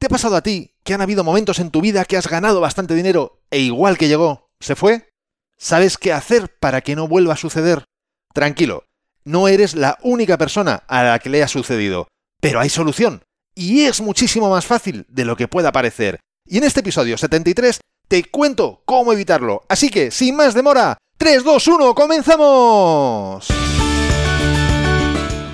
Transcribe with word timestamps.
¿Te 0.00 0.06
ha 0.06 0.08
pasado 0.08 0.34
a 0.34 0.40
ti 0.40 0.72
que 0.82 0.94
han 0.94 1.02
habido 1.02 1.24
momentos 1.24 1.58
en 1.58 1.70
tu 1.70 1.82
vida 1.82 2.06
que 2.06 2.16
has 2.16 2.26
ganado 2.26 2.62
bastante 2.62 2.94
dinero 2.94 3.42
e 3.50 3.58
igual 3.58 3.98
que 3.98 4.08
llegó, 4.08 4.48
se 4.58 4.74
fue? 4.74 5.10
¿Sabes 5.58 5.98
qué 5.98 6.14
hacer 6.14 6.56
para 6.58 6.80
que 6.80 6.96
no 6.96 7.06
vuelva 7.06 7.34
a 7.34 7.36
suceder? 7.36 7.84
Tranquilo, 8.32 8.84
no 9.24 9.46
eres 9.46 9.74
la 9.74 9.98
única 10.02 10.38
persona 10.38 10.84
a 10.88 11.02
la 11.02 11.18
que 11.18 11.28
le 11.28 11.42
ha 11.42 11.48
sucedido, 11.48 12.08
pero 12.40 12.60
hay 12.60 12.70
solución. 12.70 13.24
Y 13.54 13.82
es 13.82 14.00
muchísimo 14.00 14.48
más 14.48 14.64
fácil 14.64 15.04
de 15.10 15.26
lo 15.26 15.36
que 15.36 15.48
pueda 15.48 15.70
parecer. 15.70 16.18
Y 16.48 16.56
en 16.56 16.64
este 16.64 16.80
episodio 16.80 17.18
73 17.18 17.80
te 18.08 18.24
cuento 18.24 18.80
cómo 18.86 19.12
evitarlo. 19.12 19.64
Así 19.68 19.90
que, 19.90 20.10
sin 20.10 20.34
más 20.34 20.54
demora, 20.54 20.96
3, 21.18 21.44
2, 21.44 21.68
1, 21.68 21.94
comenzamos. 21.94 23.48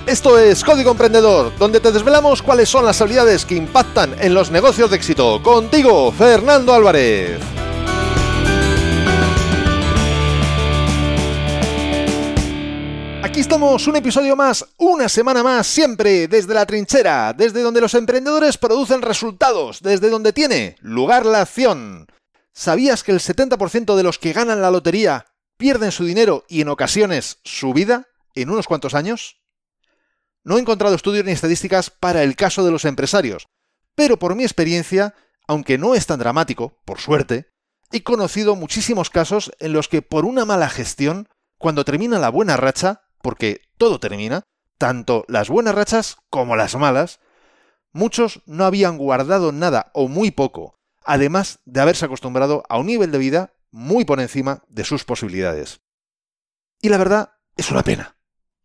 Esto 0.07 0.39
es 0.39 0.63
Código 0.63 0.91
Emprendedor, 0.91 1.51
donde 1.57 1.81
te 1.81 1.91
desvelamos 1.91 2.41
cuáles 2.41 2.69
son 2.69 2.85
las 2.85 3.01
habilidades 3.01 3.45
que 3.45 3.55
impactan 3.55 4.15
en 4.21 4.33
los 4.33 4.51
negocios 4.51 4.89
de 4.89 4.95
éxito. 4.95 5.43
Contigo, 5.43 6.13
Fernando 6.13 6.73
Álvarez. 6.73 7.41
Aquí 13.21 13.41
estamos, 13.41 13.85
un 13.85 13.97
episodio 13.97 14.37
más, 14.37 14.65
una 14.77 15.09
semana 15.09 15.43
más, 15.43 15.67
siempre 15.67 16.29
desde 16.29 16.53
la 16.53 16.65
trinchera, 16.65 17.33
desde 17.33 17.61
donde 17.61 17.81
los 17.81 17.93
emprendedores 17.93 18.57
producen 18.57 19.01
resultados, 19.01 19.81
desde 19.81 20.09
donde 20.09 20.31
tiene 20.31 20.77
lugar 20.79 21.25
la 21.25 21.41
acción. 21.41 22.07
¿Sabías 22.53 23.03
que 23.03 23.11
el 23.11 23.19
70% 23.19 23.97
de 23.97 24.03
los 24.03 24.19
que 24.19 24.31
ganan 24.31 24.61
la 24.61 24.71
lotería 24.71 25.25
pierden 25.57 25.91
su 25.91 26.05
dinero 26.05 26.45
y 26.47 26.61
en 26.61 26.69
ocasiones 26.69 27.39
su 27.43 27.73
vida 27.73 28.07
en 28.35 28.49
unos 28.49 28.67
cuantos 28.67 28.93
años? 28.93 29.41
No 30.47 30.55
he 30.55 30.61
encontrado 30.61 30.95
estudios 30.95 31.25
ni 31.25 31.33
estadísticas 31.33 31.89
para 31.89 32.23
el 32.23 32.37
caso 32.37 32.63
de 32.63 32.71
los 32.71 32.85
empresarios, 32.85 33.49
pero 33.95 34.17
por 34.17 34.33
mi 34.33 34.43
experiencia, 34.43 35.13
aunque 35.45 35.77
no 35.77 35.93
es 35.93 36.07
tan 36.07 36.19
dramático, 36.19 36.79
por 36.85 37.01
suerte, 37.01 37.49
he 37.91 38.01
conocido 38.01 38.55
muchísimos 38.55 39.09
casos 39.09 39.51
en 39.59 39.73
los 39.73 39.89
que 39.89 40.01
por 40.01 40.23
una 40.23 40.45
mala 40.45 40.69
gestión, 40.69 41.27
cuando 41.57 41.83
termina 41.83 42.17
la 42.17 42.29
buena 42.29 42.55
racha, 42.55 43.01
porque 43.21 43.59
todo 43.77 43.99
termina, 43.99 44.43
tanto 44.77 45.25
las 45.27 45.49
buenas 45.49 45.75
rachas 45.75 46.15
como 46.29 46.55
las 46.55 46.77
malas, 46.77 47.19
muchos 47.91 48.41
no 48.45 48.63
habían 48.63 48.97
guardado 48.97 49.51
nada 49.51 49.91
o 49.93 50.07
muy 50.07 50.31
poco, 50.31 50.79
además 51.03 51.59
de 51.65 51.81
haberse 51.81 52.05
acostumbrado 52.05 52.63
a 52.69 52.77
un 52.77 52.85
nivel 52.85 53.11
de 53.11 53.17
vida 53.17 53.53
muy 53.69 54.05
por 54.05 54.21
encima 54.21 54.63
de 54.69 54.85
sus 54.85 55.03
posibilidades. 55.03 55.81
Y 56.81 56.87
la 56.87 56.97
verdad 56.97 57.33
es 57.57 57.69
una 57.69 57.83
pena 57.83 58.16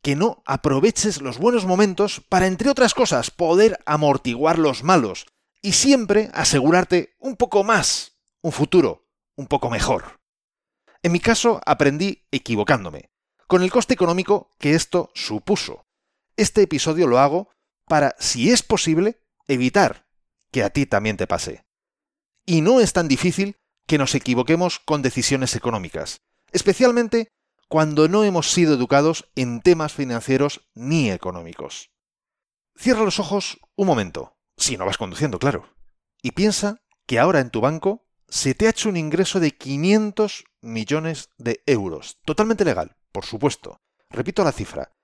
que 0.02 0.16
no 0.16 0.42
aproveches 0.46 1.22
los 1.22 1.38
buenos 1.38 1.64
momentos 1.64 2.20
para, 2.28 2.46
entre 2.46 2.68
otras 2.68 2.92
cosas, 2.92 3.30
poder 3.30 3.78
amortiguar 3.86 4.58
los 4.58 4.82
malos 4.82 5.26
y 5.62 5.72
siempre 5.72 6.30
asegurarte 6.34 7.14
un 7.20 7.36
poco 7.36 7.62
más, 7.62 8.18
un 8.42 8.52
futuro 8.52 9.06
un 9.36 9.46
poco 9.46 9.70
mejor. 9.70 10.20
En 11.02 11.12
mi 11.12 11.20
caso 11.20 11.60
aprendí 11.64 12.24
equivocándome, 12.30 13.10
con 13.46 13.62
el 13.62 13.70
coste 13.70 13.94
económico 13.94 14.50
que 14.58 14.74
esto 14.74 15.10
supuso. 15.14 15.86
Este 16.36 16.62
episodio 16.62 17.06
lo 17.06 17.18
hago 17.18 17.50
para, 17.86 18.14
si 18.18 18.50
es 18.50 18.62
posible, 18.62 19.20
evitar 19.46 20.06
que 20.50 20.62
a 20.62 20.70
ti 20.70 20.86
también 20.86 21.16
te 21.16 21.26
pase. 21.26 21.64
Y 22.44 22.60
no 22.60 22.80
es 22.80 22.92
tan 22.92 23.08
difícil 23.08 23.56
que 23.86 23.98
nos 23.98 24.14
equivoquemos 24.14 24.80
con 24.80 25.02
decisiones 25.02 25.54
económicas, 25.54 26.20
especialmente 26.52 27.28
cuando 27.72 28.06
no 28.06 28.22
hemos 28.22 28.52
sido 28.52 28.74
educados 28.74 29.30
en 29.34 29.62
temas 29.62 29.94
financieros 29.94 30.68
ni 30.74 31.10
económicos. 31.10 31.90
Cierra 32.76 33.02
los 33.02 33.18
ojos 33.18 33.60
un 33.76 33.86
momento, 33.86 34.36
si 34.58 34.76
no 34.76 34.84
vas 34.84 34.98
conduciendo, 34.98 35.38
claro, 35.38 35.74
y 36.20 36.32
piensa 36.32 36.82
que 37.06 37.18
ahora 37.18 37.40
en 37.40 37.48
tu 37.48 37.62
banco 37.62 38.04
se 38.28 38.54
te 38.54 38.66
ha 38.66 38.70
hecho 38.70 38.90
un 38.90 38.98
ingreso 38.98 39.40
de 39.40 39.52
500 39.52 40.44
millones 40.60 41.30
de 41.38 41.62
euros, 41.64 42.18
totalmente 42.26 42.66
legal, 42.66 42.98
por 43.10 43.24
supuesto. 43.24 43.80
Repito 44.10 44.44
la 44.44 44.52
cifra. 44.52 44.94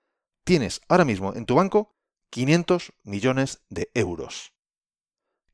Tienes 0.43 0.81
ahora 0.87 1.05
mismo 1.05 1.33
en 1.33 1.47
tu 1.47 1.55
banco 1.55 1.97
500 2.29 2.93
millones 3.01 3.63
de 3.69 3.89
euros. 3.95 4.53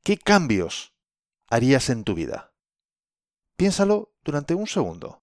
¿Qué 0.02 0.18
cambios 0.18 0.92
harías 1.48 1.88
en 1.88 2.04
tu 2.04 2.12
vida? 2.12 2.52
Piénsalo 3.56 4.12
durante 4.22 4.54
un 4.54 4.66
segundo. 4.66 5.22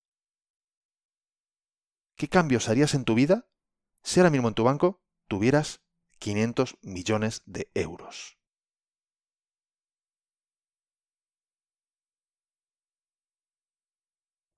¿Qué 2.15 2.29
cambios 2.29 2.69
harías 2.69 2.93
en 2.93 3.05
tu 3.05 3.15
vida 3.15 3.47
si 4.03 4.19
ahora 4.19 4.29
mismo 4.29 4.47
en 4.47 4.53
tu 4.53 4.63
banco 4.63 5.01
tuvieras 5.27 5.81
500 6.19 6.77
millones 6.81 7.41
de 7.45 7.69
euros? 7.73 8.37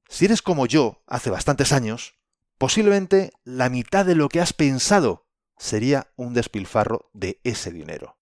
Si 0.08 0.26
eres 0.26 0.42
como 0.42 0.66
yo 0.66 1.04
hace 1.08 1.30
bastantes 1.30 1.72
años, 1.72 2.16
posiblemente 2.58 3.32
la 3.44 3.70
mitad 3.70 4.06
de 4.06 4.16
lo 4.16 4.30
que 4.30 4.40
has 4.40 4.54
pensado 4.54 5.28
sería 5.58 6.12
un 6.16 6.34
despilfarro 6.34 7.10
de 7.14 7.40
ese 7.44 7.72
dinero. 7.72 8.18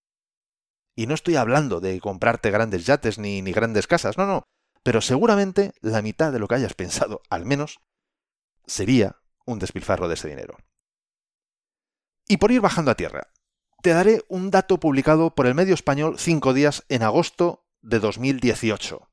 Y 0.96 1.08
no 1.08 1.16
estoy 1.16 1.36
hablando 1.36 1.82
de 1.82 2.00
comprarte 2.00 2.52
grandes 2.52 2.86
yates 2.86 3.18
ni, 3.18 3.42
ni 3.42 3.52
grandes 3.52 3.88
casas, 3.88 4.18
no, 4.18 4.26
no, 4.26 4.44
pero 4.84 5.02
seguramente 5.02 5.74
la 5.82 6.02
mitad 6.02 6.32
de 6.32 6.40
lo 6.40 6.48
que 6.48 6.56
hayas 6.56 6.74
pensado, 6.76 7.22
al 7.30 7.46
menos, 7.46 7.80
sería 8.66 9.23
un 9.46 9.59
despilfarro 9.59 10.08
de 10.08 10.16
ese 10.16 10.30
dinero. 10.30 10.58
Y 12.28 12.38
por 12.38 12.52
ir 12.52 12.62
bajando 12.62 12.92
a 12.92 12.96
tierra, 12.96 13.31
te 13.81 13.92
daré 13.92 14.24
un 14.30 14.50
dato 14.50 14.80
publicado 14.80 15.36
por 15.36 15.46
el 15.46 15.56
medio 15.56 15.74
español 15.74 16.18
cinco 16.18 16.54
días 16.54 16.86
en 16.90 17.04
agosto 17.04 17.66
de 17.81 18.00
2018. 18.00 19.09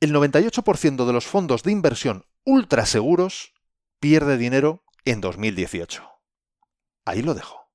El 0.00 0.14
98% 0.14 1.06
de 1.06 1.12
los 1.12 1.26
fondos 1.26 1.62
de 1.62 1.72
inversión 1.72 2.24
ultra 2.44 2.86
seguros 2.86 3.52
pierde 4.00 4.38
dinero 4.38 4.84
en 5.04 5.20
2018. 5.20 6.08
Ahí 7.04 7.22
lo 7.22 7.34
dejo. 7.34 7.70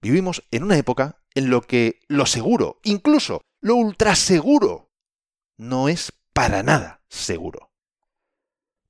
Vivimos 0.00 0.44
en 0.50 0.62
una 0.62 0.76
época 0.76 1.22
en 1.34 1.50
lo 1.50 1.60
que 1.62 2.00
lo 2.08 2.26
seguro, 2.26 2.80
incluso 2.82 3.42
lo 3.60 3.74
ultra 3.74 4.14
seguro, 4.14 4.90
no 5.56 5.88
es 5.88 6.12
para 6.32 6.62
nada 6.62 7.02
seguro. 7.08 7.72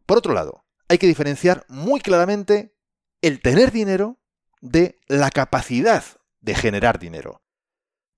Por 0.06 0.18
otro 0.18 0.32
lado, 0.32 0.64
hay 0.88 0.98
que 0.98 1.06
diferenciar 1.06 1.64
muy 1.68 2.00
claramente 2.00 2.74
el 3.20 3.40
tener 3.40 3.72
dinero 3.72 4.18
de 4.60 4.98
la 5.06 5.30
capacidad 5.30 6.04
de 6.40 6.54
generar 6.54 6.98
dinero. 6.98 7.42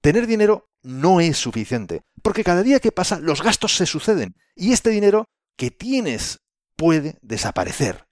Tener 0.00 0.26
dinero 0.26 0.70
no 0.82 1.20
es 1.20 1.36
suficiente, 1.36 2.02
porque 2.22 2.44
cada 2.44 2.62
día 2.62 2.80
que 2.80 2.92
pasa 2.92 3.18
los 3.18 3.42
gastos 3.42 3.76
se 3.76 3.86
suceden 3.86 4.34
y 4.54 4.72
este 4.72 4.90
dinero 4.90 5.26
que 5.56 5.70
tienes 5.70 6.40
puede 6.76 7.18
desaparecer. 7.20 8.06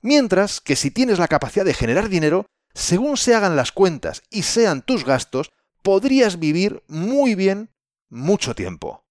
Mientras 0.00 0.60
que 0.60 0.76
si 0.76 0.90
tienes 0.90 1.18
la 1.18 1.28
capacidad 1.28 1.64
de 1.64 1.74
generar 1.74 2.08
dinero, 2.08 2.46
según 2.72 3.16
se 3.16 3.34
hagan 3.34 3.56
las 3.56 3.72
cuentas 3.72 4.22
y 4.30 4.42
sean 4.42 4.82
tus 4.82 5.04
gastos, 5.04 5.52
podrías 5.82 6.38
vivir 6.38 6.82
muy 6.88 7.34
bien 7.34 7.70
mucho 8.08 8.54
tiempo. 8.54 9.04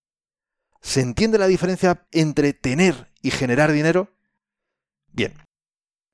¿Se 0.82 1.02
entiende 1.02 1.38
la 1.38 1.48
diferencia 1.48 2.08
entre 2.12 2.54
tener 2.54 3.12
y 3.22 3.32
generar 3.32 3.72
dinero? 3.72 4.13
Bien. 5.14 5.34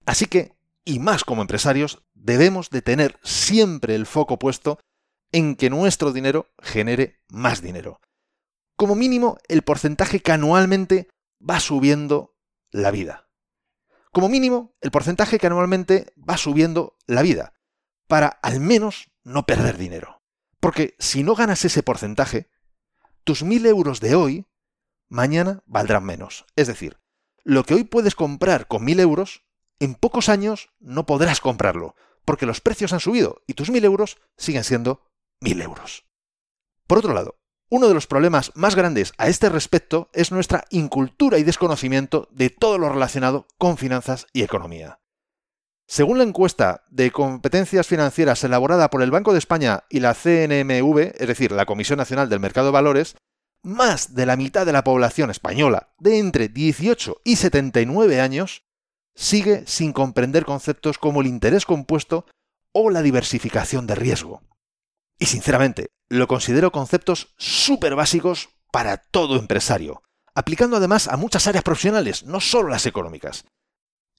Así 0.05 0.25
que, 0.25 0.53
y 0.85 0.99
más 0.99 1.23
como 1.23 1.41
empresarios, 1.41 2.03
debemos 2.13 2.69
de 2.69 2.81
tener 2.81 3.19
siempre 3.23 3.95
el 3.95 4.05
foco 4.05 4.37
puesto 4.37 4.79
en 5.31 5.55
que 5.55 5.69
nuestro 5.69 6.11
dinero 6.11 6.47
genere 6.61 7.19
más 7.29 7.61
dinero. 7.61 7.99
Como 8.75 8.95
mínimo, 8.95 9.37
el 9.47 9.61
porcentaje 9.61 10.19
que 10.19 10.31
anualmente 10.31 11.09
va 11.47 11.59
subiendo 11.59 12.35
la 12.71 12.91
vida. 12.91 13.29
Como 14.11 14.29
mínimo, 14.29 14.75
el 14.81 14.91
porcentaje 14.91 15.37
que 15.37 15.47
anualmente 15.47 16.13
va 16.17 16.37
subiendo 16.37 16.97
la 17.05 17.21
vida, 17.21 17.53
para 18.07 18.27
al 18.27 18.59
menos 18.59 19.11
no 19.23 19.45
perder 19.45 19.77
dinero. 19.77 20.21
Porque 20.59 20.95
si 20.97 21.23
no 21.23 21.35
ganas 21.35 21.63
ese 21.63 21.83
porcentaje, 21.83 22.49
tus 23.23 23.43
mil 23.43 23.65
euros 23.65 23.99
de 23.99 24.15
hoy, 24.15 24.47
mañana 25.07 25.61
valdrán 25.65 26.05
menos. 26.05 26.45
Es 26.55 26.67
decir, 26.67 26.97
lo 27.49 27.63
que 27.63 27.73
hoy 27.73 27.83
puedes 27.83 28.13
comprar 28.13 28.67
con 28.67 28.85
mil 28.85 28.99
euros, 28.99 29.43
en 29.79 29.95
pocos 29.95 30.29
años 30.29 30.69
no 30.79 31.07
podrás 31.07 31.41
comprarlo, 31.41 31.95
porque 32.23 32.45
los 32.45 32.61
precios 32.61 32.93
han 32.93 32.99
subido 32.99 33.41
y 33.47 33.55
tus 33.55 33.71
mil 33.71 33.83
euros 33.83 34.17
siguen 34.37 34.63
siendo 34.63 35.01
mil 35.41 35.59
euros. 35.59 36.05
Por 36.85 36.99
otro 36.99 37.11
lado, 37.11 37.39
uno 37.71 37.87
de 37.87 37.95
los 37.95 38.05
problemas 38.05 38.51
más 38.53 38.75
grandes 38.75 39.13
a 39.17 39.29
este 39.29 39.49
respecto 39.49 40.11
es 40.13 40.31
nuestra 40.31 40.65
incultura 40.69 41.39
y 41.39 41.43
desconocimiento 41.43 42.27
de 42.31 42.51
todo 42.51 42.77
lo 42.77 42.87
relacionado 42.87 43.47
con 43.57 43.77
finanzas 43.77 44.27
y 44.31 44.43
economía. 44.43 44.99
Según 45.87 46.19
la 46.19 46.25
encuesta 46.25 46.83
de 46.91 47.09
competencias 47.09 47.87
financieras 47.87 48.43
elaborada 48.43 48.91
por 48.91 49.01
el 49.01 49.09
Banco 49.09 49.33
de 49.33 49.39
España 49.39 49.85
y 49.89 50.01
la 50.01 50.13
CNMV, 50.13 51.15
es 51.17 51.27
decir, 51.27 51.51
la 51.51 51.65
Comisión 51.65 51.97
Nacional 51.97 52.29
del 52.29 52.39
Mercado 52.39 52.67
de 52.67 52.73
Valores, 52.73 53.15
más 53.63 54.15
de 54.15 54.25
la 54.25 54.35
mitad 54.35 54.65
de 54.65 54.73
la 54.73 54.83
población 54.83 55.29
española 55.29 55.93
de 55.99 56.19
entre 56.19 56.47
18 56.47 57.21
y 57.23 57.35
79 57.35 58.21
años 58.21 58.63
sigue 59.15 59.63
sin 59.67 59.91
comprender 59.91 60.45
conceptos 60.45 60.97
como 60.97 61.21
el 61.21 61.27
interés 61.27 61.65
compuesto 61.65 62.25
o 62.71 62.89
la 62.89 63.01
diversificación 63.01 63.87
de 63.87 63.95
riesgo. 63.95 64.41
Y 65.19 65.25
sinceramente, 65.25 65.87
lo 66.07 66.27
considero 66.27 66.71
conceptos 66.71 67.33
súper 67.37 67.95
básicos 67.95 68.49
para 68.71 68.97
todo 68.97 69.37
empresario, 69.37 70.01
aplicando 70.33 70.77
además 70.77 71.07
a 71.07 71.17
muchas 71.17 71.47
áreas 71.47 71.63
profesionales, 71.63 72.23
no 72.23 72.39
solo 72.39 72.69
las 72.69 72.85
económicas. 72.85 73.45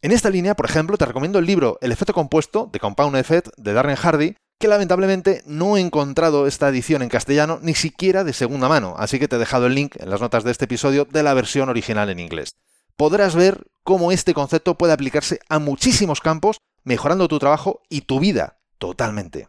En 0.02 0.12
esta 0.12 0.30
línea, 0.30 0.54
por 0.54 0.66
ejemplo, 0.66 0.98
te 0.98 1.06
recomiendo 1.06 1.38
el 1.38 1.46
libro 1.46 1.78
El 1.80 1.92
efecto 1.92 2.12
compuesto, 2.12 2.68
de 2.72 2.80
Compound 2.80 3.16
Effect, 3.16 3.48
de 3.56 3.72
Darren 3.72 3.96
Hardy, 3.96 4.36
que 4.60 4.68
lamentablemente 4.68 5.42
no 5.46 5.78
he 5.78 5.80
encontrado 5.80 6.46
esta 6.46 6.68
edición 6.68 7.00
en 7.00 7.08
castellano 7.08 7.58
ni 7.62 7.74
siquiera 7.74 8.24
de 8.24 8.34
segunda 8.34 8.68
mano, 8.68 8.94
así 8.98 9.18
que 9.18 9.26
te 9.26 9.36
he 9.36 9.38
dejado 9.38 9.66
el 9.66 9.74
link 9.74 9.96
en 9.98 10.10
las 10.10 10.20
notas 10.20 10.44
de 10.44 10.50
este 10.50 10.66
episodio 10.66 11.06
de 11.06 11.22
la 11.22 11.32
versión 11.32 11.70
original 11.70 12.10
en 12.10 12.18
inglés. 12.18 12.56
Podrás 12.94 13.34
ver 13.34 13.68
cómo 13.84 14.12
este 14.12 14.34
concepto 14.34 14.76
puede 14.76 14.92
aplicarse 14.92 15.40
a 15.48 15.58
muchísimos 15.58 16.20
campos, 16.20 16.58
mejorando 16.84 17.26
tu 17.26 17.38
trabajo 17.38 17.80
y 17.88 18.02
tu 18.02 18.20
vida 18.20 18.60
totalmente. 18.76 19.48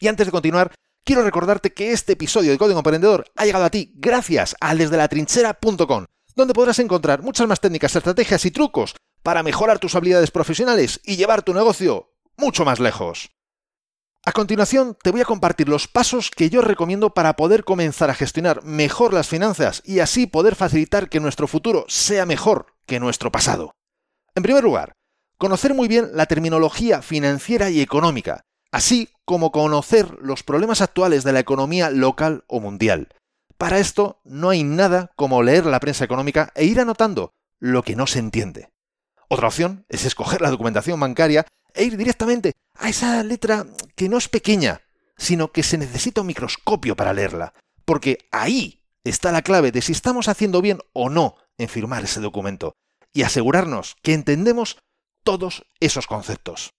Y 0.00 0.08
antes 0.08 0.26
de 0.26 0.32
continuar, 0.32 0.72
quiero 1.04 1.22
recordarte 1.22 1.74
que 1.74 1.92
este 1.92 2.14
episodio 2.14 2.50
de 2.50 2.56
Código 2.56 2.78
Emprendedor 2.78 3.26
ha 3.36 3.44
llegado 3.44 3.66
a 3.66 3.70
ti 3.70 3.92
gracias 3.94 4.56
a 4.58 4.74
desdelatrinchera.com, 4.74 6.06
donde 6.34 6.54
podrás 6.54 6.78
encontrar 6.78 7.22
muchas 7.22 7.46
más 7.46 7.60
técnicas, 7.60 7.94
estrategias 7.94 8.46
y 8.46 8.50
trucos 8.50 8.94
para 9.22 9.42
mejorar 9.42 9.78
tus 9.78 9.94
habilidades 9.94 10.30
profesionales 10.30 10.98
y 11.04 11.16
llevar 11.16 11.42
tu 11.42 11.52
negocio 11.52 12.14
mucho 12.38 12.64
más 12.64 12.80
lejos. 12.80 13.28
A 14.26 14.32
continuación, 14.32 14.96
te 15.02 15.10
voy 15.10 15.20
a 15.20 15.26
compartir 15.26 15.68
los 15.68 15.86
pasos 15.86 16.30
que 16.30 16.48
yo 16.48 16.62
recomiendo 16.62 17.10
para 17.10 17.36
poder 17.36 17.62
comenzar 17.62 18.08
a 18.08 18.14
gestionar 18.14 18.64
mejor 18.64 19.12
las 19.12 19.28
finanzas 19.28 19.82
y 19.84 19.98
así 19.98 20.26
poder 20.26 20.54
facilitar 20.54 21.10
que 21.10 21.20
nuestro 21.20 21.46
futuro 21.46 21.84
sea 21.88 22.24
mejor 22.24 22.74
que 22.86 23.00
nuestro 23.00 23.30
pasado. 23.30 23.72
En 24.34 24.42
primer 24.42 24.64
lugar, 24.64 24.94
conocer 25.36 25.74
muy 25.74 25.88
bien 25.88 26.08
la 26.14 26.24
terminología 26.24 27.02
financiera 27.02 27.68
y 27.68 27.82
económica, 27.82 28.40
así 28.72 29.10
como 29.26 29.52
conocer 29.52 30.16
los 30.22 30.42
problemas 30.42 30.80
actuales 30.80 31.22
de 31.22 31.32
la 31.32 31.40
economía 31.40 31.90
local 31.90 32.44
o 32.46 32.60
mundial. 32.60 33.08
Para 33.58 33.78
esto 33.78 34.22
no 34.24 34.48
hay 34.48 34.64
nada 34.64 35.10
como 35.16 35.42
leer 35.42 35.66
la 35.66 35.80
prensa 35.80 36.02
económica 36.06 36.50
e 36.54 36.64
ir 36.64 36.80
anotando 36.80 37.34
lo 37.58 37.82
que 37.82 37.94
no 37.94 38.06
se 38.06 38.20
entiende. 38.20 38.70
Otra 39.28 39.48
opción 39.48 39.84
es 39.90 40.06
escoger 40.06 40.40
la 40.40 40.50
documentación 40.50 40.98
bancaria 40.98 41.44
e 41.74 41.84
ir 41.84 41.96
directamente 41.96 42.52
a 42.78 42.88
esa 42.88 43.22
letra 43.22 43.66
que 43.94 44.08
no 44.08 44.16
es 44.16 44.28
pequeña, 44.28 44.80
sino 45.16 45.52
que 45.52 45.62
se 45.62 45.78
necesita 45.78 46.22
un 46.22 46.28
microscopio 46.28 46.96
para 46.96 47.12
leerla, 47.12 47.52
porque 47.84 48.18
ahí 48.30 48.82
está 49.04 49.32
la 49.32 49.42
clave 49.42 49.72
de 49.72 49.82
si 49.82 49.92
estamos 49.92 50.28
haciendo 50.28 50.62
bien 50.62 50.78
o 50.92 51.10
no 51.10 51.36
en 51.58 51.68
firmar 51.68 52.04
ese 52.04 52.20
documento, 52.20 52.74
y 53.12 53.22
asegurarnos 53.22 53.96
que 54.02 54.14
entendemos 54.14 54.78
todos 55.22 55.66
esos 55.80 56.06
conceptos. 56.06 56.70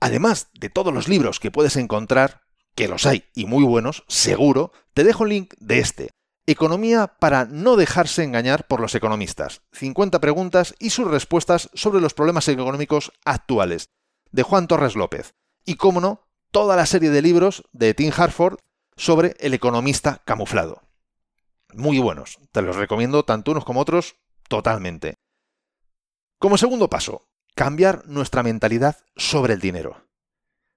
Además 0.00 0.48
de 0.54 0.68
todos 0.68 0.92
los 0.92 1.08
libros 1.08 1.40
que 1.40 1.50
puedes 1.50 1.76
encontrar, 1.76 2.42
que 2.74 2.88
los 2.88 3.06
hay 3.06 3.24
y 3.34 3.46
muy 3.46 3.64
buenos, 3.64 4.04
seguro, 4.08 4.72
te 4.92 5.04
dejo 5.04 5.24
el 5.24 5.30
link 5.30 5.54
de 5.58 5.78
este. 5.78 6.10
Economía 6.46 7.08
para 7.18 7.46
no 7.46 7.76
dejarse 7.76 8.22
engañar 8.22 8.66
por 8.68 8.80
los 8.80 8.94
economistas. 8.94 9.62
50 9.72 10.20
preguntas 10.20 10.74
y 10.78 10.90
sus 10.90 11.08
respuestas 11.08 11.70
sobre 11.74 12.00
los 12.00 12.14
problemas 12.14 12.46
económicos 12.48 13.10
actuales. 13.24 13.88
De 14.36 14.42
Juan 14.42 14.68
Torres 14.68 14.96
López. 14.96 15.34
Y, 15.64 15.76
cómo 15.76 15.98
no, 15.98 16.20
toda 16.50 16.76
la 16.76 16.84
serie 16.84 17.08
de 17.08 17.22
libros 17.22 17.64
de 17.72 17.94
Tim 17.94 18.12
Harford 18.14 18.58
sobre 18.94 19.34
el 19.40 19.54
economista 19.54 20.20
camuflado. 20.26 20.82
Muy 21.72 21.98
buenos. 22.00 22.38
Te 22.52 22.60
los 22.60 22.76
recomiendo 22.76 23.24
tanto 23.24 23.52
unos 23.52 23.64
como 23.64 23.80
otros 23.80 24.16
totalmente. 24.46 25.14
Como 26.38 26.58
segundo 26.58 26.90
paso, 26.90 27.30
cambiar 27.54 28.06
nuestra 28.08 28.42
mentalidad 28.42 28.98
sobre 29.16 29.54
el 29.54 29.60
dinero. 29.60 30.04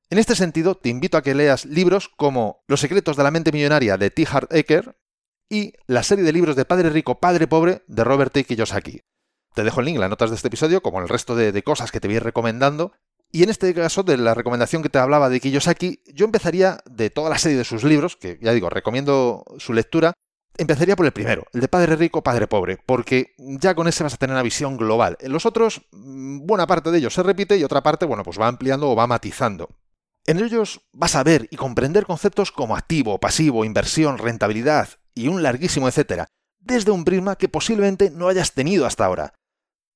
En 0.09 0.19
este 0.19 0.35
sentido, 0.35 0.75
te 0.75 0.87
invito 0.87 1.17
a 1.17 1.21
que 1.21 1.35
leas 1.35 1.65
libros 1.65 2.07
como 2.07 2.63
Los 2.65 2.79
secretos 2.79 3.17
de 3.17 3.23
la 3.23 3.31
mente 3.31 3.51
millonaria 3.51 3.97
de 3.97 4.09
T. 4.09 4.25
Hart 4.31 4.53
Ecker 4.53 4.97
y 5.49 5.73
la 5.85 6.03
serie 6.03 6.23
de 6.23 6.31
libros 6.31 6.55
de 6.55 6.63
Padre 6.63 6.91
Rico, 6.91 7.19
Padre 7.19 7.45
Pobre 7.45 7.83
de 7.87 8.05
Robert 8.05 8.31
T. 8.31 8.45
Kiyosaki. 8.45 9.01
Te 9.53 9.65
dejo 9.65 9.81
el 9.81 9.87
link 9.87 9.95
en 9.95 10.01
las 10.01 10.09
notas 10.09 10.29
de 10.29 10.37
este 10.37 10.47
episodio, 10.47 10.81
como 10.81 11.01
el 11.01 11.09
resto 11.09 11.35
de, 11.35 11.51
de 11.51 11.63
cosas 11.63 11.91
que 11.91 11.99
te 11.99 12.07
voy 12.07 12.19
recomendando. 12.19 12.93
Y 13.31 13.43
en 13.43 13.49
este 13.49 13.73
caso, 13.73 14.03
de 14.03 14.17
la 14.17 14.33
recomendación 14.33 14.81
que 14.81 14.89
te 14.89 14.97
hablaba 14.97 15.29
de 15.29 15.39
Kiyosaki, 15.39 16.01
yo 16.13 16.25
empezaría 16.25 16.79
de 16.89 17.09
toda 17.09 17.29
la 17.29 17.37
serie 17.37 17.57
de 17.57 17.63
sus 17.63 17.83
libros, 17.83 18.15
que 18.15 18.39
ya 18.41 18.53
digo, 18.53 18.69
recomiendo 18.69 19.45
su 19.57 19.73
lectura, 19.73 20.13
Empezaría 20.59 20.97
por 20.97 21.05
el 21.05 21.13
primero, 21.13 21.45
el 21.53 21.61
de 21.61 21.69
Padre 21.69 21.95
Rico, 21.95 22.21
Padre 22.21 22.45
Pobre, 22.45 22.79
porque 22.85 23.33
ya 23.37 23.75
con 23.75 23.87
ese 23.87 24.03
vas 24.03 24.15
a 24.15 24.17
tener 24.17 24.33
una 24.33 24.43
visión 24.43 24.75
global. 24.75 25.15
En 25.21 25.31
los 25.31 25.45
otros, 25.45 25.83
mm, 25.93 26.45
buena 26.45 26.67
parte 26.67 26.91
de 26.91 26.97
ellos 26.97 27.13
se 27.13 27.23
repite 27.23 27.57
y 27.57 27.63
otra 27.63 27.81
parte, 27.81 28.05
bueno, 28.05 28.23
pues 28.23 28.37
va 28.37 28.49
ampliando 28.49 28.89
o 28.89 28.95
va 28.95 29.07
matizando. 29.07 29.69
En 30.25 30.37
ellos 30.37 30.81
vas 30.91 31.15
a 31.15 31.23
ver 31.23 31.47
y 31.49 31.55
comprender 31.55 32.05
conceptos 32.05 32.51
como 32.51 32.75
activo, 32.75 33.21
pasivo, 33.21 33.63
inversión, 33.63 34.17
rentabilidad 34.17 34.89
y 35.15 35.29
un 35.29 35.43
larguísimo 35.43 35.87
etcétera, 35.87 36.27
desde 36.59 36.91
un 36.91 37.05
prisma 37.05 37.37
que 37.37 37.47
posiblemente 37.47 38.11
no 38.11 38.27
hayas 38.27 38.53
tenido 38.53 38.85
hasta 38.85 39.05
ahora. 39.05 39.33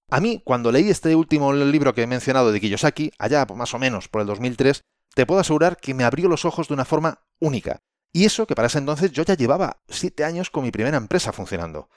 A 0.10 0.20
mí, 0.20 0.42
cuando 0.44 0.72
leí 0.72 0.90
este 0.90 1.16
último 1.16 1.54
libro 1.54 1.94
que 1.94 2.04
he 2.04 2.08
mencionado 2.08 2.52
de 2.52 2.60
Kiyosaki, 2.60 3.12
allá 3.18 3.46
más 3.56 3.74
o 3.74 3.80
menos 3.80 4.08
por 4.08 4.22
el 4.22 4.28
2003, 4.28 4.84
te 5.16 5.26
puedo 5.26 5.42
asegurar 5.42 5.78
que 5.78 5.94
me 5.94 6.04
abrió 6.04 6.28
los 6.28 6.46
ojos 6.46 6.68
de 6.68 6.74
una 6.74 6.86
forma 6.86 7.24
única. 7.40 7.80
Y 8.12 8.26
eso 8.26 8.46
que 8.46 8.56
para 8.56 8.68
ese 8.68 8.78
entonces 8.78 9.12
yo 9.12 9.24
ya 9.24 9.36
llevaba 9.36 9.82
siete 9.88 10.24
años 10.24 10.50
con 10.50 10.64
mi 10.64 10.72
primera 10.72 10.98
empresa 10.98 11.34
funcionando. 11.34 11.90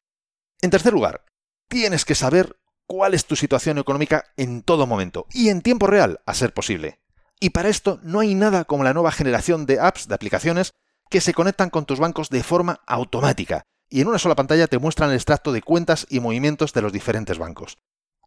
En 0.63 0.71
tercer 0.71 0.93
lugar, 0.93 1.25
tienes 1.69 2.05
que 2.05 2.15
saber 2.15 2.59
cuál 2.87 3.13
es 3.13 3.27
tu 3.27 3.37
situación 3.37 3.79
económica 3.79 4.25
en 4.37 4.63
todo 4.63 4.87
momento 4.87 5.27
y 5.33 5.51
en 5.51 5.61
tiempo 5.61 5.87
real, 5.87 6.21
a 6.25 6.35
ser 6.35 6.55
posible. 6.55 7.01
Y 7.39 7.51
para 7.51 7.69
esto 7.69 8.01
no 8.03 8.21
hay 8.21 8.35
nada 8.35 8.65
como 8.65 8.85
la 8.85 8.95
nueva 8.95 9.13
generación 9.13 9.67
de 9.67 9.79
apps, 9.79 10.09
de 10.09 10.15
aplicaciones, 10.15 10.73
que 11.11 11.21
se 11.21 11.35
conectan 11.35 11.69
con 11.69 11.85
tus 11.85 11.99
bancos 11.99 12.31
de 12.31 12.43
forma 12.43 12.81
automática 12.87 13.67
y 13.89 14.01
en 14.01 14.09
una 14.09 14.19
sola 14.19 14.35
pantalla 14.35 14.67
te 14.67 14.79
muestran 14.79 15.11
el 15.11 15.17
extracto 15.17 15.53
de 15.53 15.63
cuentas 15.63 16.07
y 16.11 16.21
movimientos 16.21 16.73
de 16.73 16.83
los 16.83 16.93
diferentes 16.93 17.39
bancos. 17.39 17.79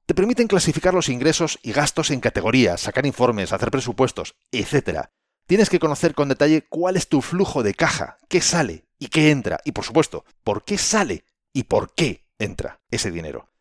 Te 0.09 0.15
permiten 0.15 0.47
clasificar 0.47 0.95
los 0.95 1.07
ingresos 1.07 1.59
y 1.61 1.71
gastos 1.71 2.09
en 2.09 2.19
categorías, 2.19 2.81
sacar 2.81 3.05
informes, 3.05 3.53
hacer 3.53 3.69
presupuestos, 3.69 4.33
etc. 4.51 5.01
Tienes 5.45 5.69
que 5.69 5.77
conocer 5.77 6.15
con 6.15 6.29
detalle 6.29 6.65
cuál 6.67 6.97
es 6.97 7.09
tu 7.09 7.21
flujo 7.21 7.61
de 7.61 7.75
caja, 7.75 8.17
qué 8.27 8.41
sale 8.41 8.85
y 8.97 9.09
qué 9.09 9.29
entra, 9.29 9.59
y 9.65 9.71
por 9.71 9.85
supuesto, 9.85 10.25
por 10.43 10.65
qué 10.65 10.79
sale 10.79 11.25
y 11.53 11.65
por 11.65 11.93
qué 11.93 12.25
entra 12.39 12.79
ese 12.89 13.11
dinero. 13.11 13.51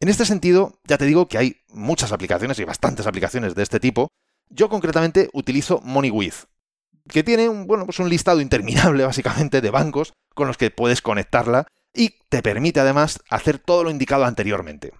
En 0.00 0.08
este 0.08 0.26
sentido, 0.26 0.80
ya 0.82 0.98
te 0.98 1.04
digo 1.04 1.28
que 1.28 1.38
hay 1.38 1.58
muchas 1.68 2.10
aplicaciones 2.10 2.58
y 2.58 2.64
bastantes 2.64 3.06
aplicaciones 3.06 3.54
de 3.54 3.62
este 3.62 3.78
tipo. 3.78 4.08
Yo 4.50 4.68
concretamente 4.68 5.30
utilizo 5.32 5.80
MoneyWith, 5.84 6.48
que 7.08 7.22
tiene 7.22 7.48
un, 7.48 7.68
bueno, 7.68 7.84
pues 7.84 8.00
un 8.00 8.08
listado 8.08 8.40
interminable 8.40 9.04
básicamente 9.06 9.60
de 9.60 9.70
bancos 9.70 10.12
con 10.34 10.48
los 10.48 10.56
que 10.56 10.72
puedes 10.72 11.02
conectarla 11.02 11.68
y 11.94 12.16
te 12.28 12.42
permite 12.42 12.80
además 12.80 13.20
hacer 13.30 13.60
todo 13.60 13.84
lo 13.84 13.90
indicado 13.92 14.24
anteriormente. 14.24 14.92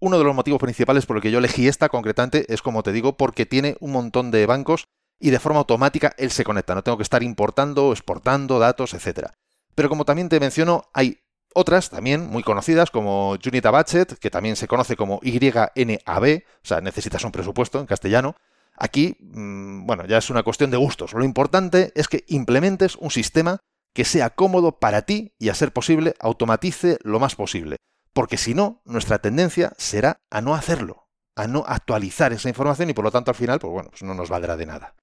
Uno 0.00 0.18
de 0.18 0.24
los 0.24 0.34
motivos 0.34 0.60
principales 0.60 1.04
por 1.04 1.16
el 1.16 1.22
que 1.22 1.30
yo 1.30 1.38
elegí 1.38 1.68
esta 1.68 1.90
concretamente 1.90 2.52
es, 2.52 2.62
como 2.62 2.82
te 2.82 2.92
digo, 2.92 3.18
porque 3.18 3.44
tiene 3.44 3.76
un 3.80 3.92
montón 3.92 4.30
de 4.30 4.46
bancos 4.46 4.84
y 5.20 5.28
de 5.28 5.38
forma 5.38 5.58
automática 5.58 6.14
él 6.16 6.30
se 6.30 6.42
conecta. 6.42 6.74
No 6.74 6.82
tengo 6.82 6.96
que 6.96 7.02
estar 7.02 7.22
importando 7.22 7.92
exportando 7.92 8.58
datos, 8.58 8.94
etc. 8.94 9.28
Pero 9.74 9.90
como 9.90 10.06
también 10.06 10.30
te 10.30 10.40
menciono, 10.40 10.84
hay 10.94 11.20
otras 11.54 11.90
también 11.90 12.26
muy 12.26 12.42
conocidas 12.42 12.90
como 12.90 13.32
Unita 13.32 13.70
Budget, 13.70 14.18
que 14.18 14.30
también 14.30 14.56
se 14.56 14.68
conoce 14.68 14.96
como 14.96 15.20
YNAB, 15.20 16.44
o 16.46 16.66
sea, 16.66 16.80
necesitas 16.80 17.24
un 17.24 17.32
presupuesto 17.32 17.78
en 17.78 17.86
castellano. 17.86 18.36
Aquí, 18.76 19.16
mm, 19.20 19.86
bueno, 19.86 20.06
ya 20.06 20.16
es 20.16 20.30
una 20.30 20.42
cuestión 20.42 20.70
de 20.70 20.78
gustos. 20.78 21.12
Lo 21.12 21.24
importante 21.24 21.92
es 21.94 22.08
que 22.08 22.24
implementes 22.28 22.96
un 22.96 23.10
sistema 23.10 23.58
que 23.92 24.06
sea 24.06 24.30
cómodo 24.30 24.78
para 24.78 25.02
ti 25.02 25.34
y 25.38 25.50
a 25.50 25.54
ser 25.54 25.72
posible 25.72 26.14
automatice 26.20 26.98
lo 27.02 27.18
más 27.18 27.34
posible. 27.34 27.76
Porque 28.12 28.36
si 28.36 28.54
no, 28.54 28.82
nuestra 28.84 29.20
tendencia 29.20 29.72
será 29.76 30.20
a 30.30 30.40
no 30.40 30.54
hacerlo, 30.54 31.08
a 31.36 31.46
no 31.46 31.64
actualizar 31.66 32.32
esa 32.32 32.48
información 32.48 32.90
y 32.90 32.94
por 32.94 33.04
lo 33.04 33.10
tanto 33.10 33.30
al 33.30 33.36
final, 33.36 33.58
pues 33.60 33.72
bueno, 33.72 33.90
pues 33.90 34.02
no 34.02 34.14
nos 34.14 34.28
valdrá 34.28 34.56
de 34.56 34.66
nada. 34.66 34.94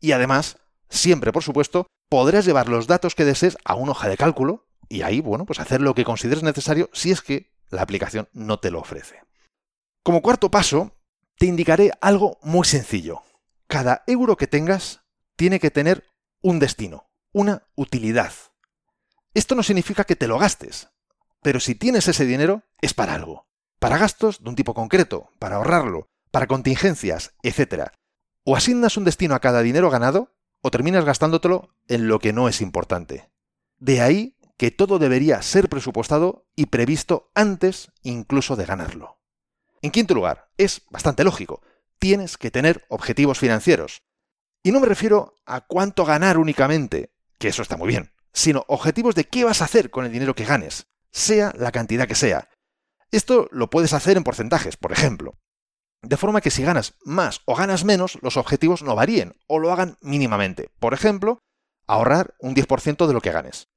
Y 0.00 0.12
además, 0.12 0.58
siempre, 0.88 1.32
por 1.32 1.42
supuesto, 1.42 1.86
podrás 2.08 2.44
llevar 2.44 2.68
los 2.68 2.86
datos 2.86 3.14
que 3.14 3.24
desees 3.24 3.56
a 3.64 3.74
una 3.74 3.92
hoja 3.92 4.08
de 4.08 4.16
cálculo 4.16 4.66
y 4.88 5.02
ahí, 5.02 5.20
bueno, 5.20 5.46
pues 5.46 5.60
hacer 5.60 5.80
lo 5.80 5.94
que 5.94 6.04
consideres 6.04 6.42
necesario 6.42 6.90
si 6.92 7.10
es 7.10 7.20
que 7.20 7.52
la 7.70 7.82
aplicación 7.82 8.28
no 8.32 8.58
te 8.58 8.70
lo 8.70 8.80
ofrece. 8.80 9.22
Como 10.02 10.22
cuarto 10.22 10.50
paso, 10.50 10.92
te 11.38 11.46
indicaré 11.46 11.90
algo 12.00 12.38
muy 12.42 12.64
sencillo. 12.66 13.22
Cada 13.66 14.04
euro 14.06 14.36
que 14.36 14.46
tengas 14.46 15.02
tiene 15.36 15.58
que 15.58 15.70
tener 15.70 16.04
un 16.42 16.58
destino, 16.58 17.08
una 17.32 17.66
utilidad. 17.74 18.32
Esto 19.32 19.54
no 19.54 19.62
significa 19.62 20.04
que 20.04 20.16
te 20.16 20.28
lo 20.28 20.38
gastes, 20.38 20.88
pero 21.44 21.60
si 21.60 21.74
tienes 21.74 22.08
ese 22.08 22.24
dinero 22.24 22.62
es 22.80 22.94
para 22.94 23.12
algo. 23.12 23.46
Para 23.78 23.98
gastos 23.98 24.42
de 24.42 24.48
un 24.48 24.56
tipo 24.56 24.72
concreto, 24.72 25.28
para 25.38 25.56
ahorrarlo, 25.56 26.08
para 26.30 26.46
contingencias, 26.46 27.34
etc. 27.42 27.90
O 28.44 28.56
asignas 28.56 28.96
un 28.96 29.04
destino 29.04 29.34
a 29.34 29.40
cada 29.40 29.60
dinero 29.60 29.90
ganado, 29.90 30.32
o 30.62 30.70
terminas 30.70 31.04
gastándotelo 31.04 31.68
en 31.86 32.08
lo 32.08 32.18
que 32.18 32.32
no 32.32 32.48
es 32.48 32.62
importante. 32.62 33.30
De 33.76 34.00
ahí 34.00 34.38
que 34.56 34.70
todo 34.70 34.98
debería 34.98 35.42
ser 35.42 35.68
presupuestado 35.68 36.46
y 36.56 36.66
previsto 36.66 37.30
antes 37.34 37.92
incluso 38.02 38.56
de 38.56 38.64
ganarlo. 38.64 39.18
En 39.82 39.90
quinto 39.90 40.14
lugar, 40.14 40.48
es 40.56 40.80
bastante 40.88 41.24
lógico, 41.24 41.60
tienes 41.98 42.38
que 42.38 42.50
tener 42.50 42.86
objetivos 42.88 43.38
financieros. 43.38 44.02
Y 44.62 44.72
no 44.72 44.80
me 44.80 44.86
refiero 44.86 45.34
a 45.44 45.60
cuánto 45.60 46.06
ganar 46.06 46.38
únicamente, 46.38 47.12
que 47.38 47.48
eso 47.48 47.60
está 47.60 47.76
muy 47.76 47.88
bien, 47.88 48.14
sino 48.32 48.64
objetivos 48.66 49.14
de 49.14 49.24
qué 49.24 49.44
vas 49.44 49.60
a 49.60 49.66
hacer 49.66 49.90
con 49.90 50.06
el 50.06 50.12
dinero 50.12 50.34
que 50.34 50.46
ganes, 50.46 50.86
sea 51.14 51.54
la 51.56 51.72
cantidad 51.72 52.08
que 52.08 52.16
sea. 52.16 52.50
Esto 53.10 53.48
lo 53.52 53.70
puedes 53.70 53.92
hacer 53.92 54.16
en 54.16 54.24
porcentajes, 54.24 54.76
por 54.76 54.92
ejemplo. 54.92 55.38
De 56.02 56.16
forma 56.16 56.40
que 56.40 56.50
si 56.50 56.62
ganas 56.62 56.94
más 57.04 57.40
o 57.46 57.54
ganas 57.54 57.84
menos, 57.84 58.18
los 58.20 58.36
objetivos 58.36 58.82
no 58.82 58.94
varíen 58.94 59.36
o 59.46 59.58
lo 59.58 59.72
hagan 59.72 59.96
mínimamente. 60.02 60.70
Por 60.80 60.92
ejemplo, 60.92 61.38
ahorrar 61.86 62.34
un 62.40 62.54
10% 62.54 63.06
de 63.06 63.12
lo 63.14 63.20
que 63.20 63.30
ganes. 63.30 63.68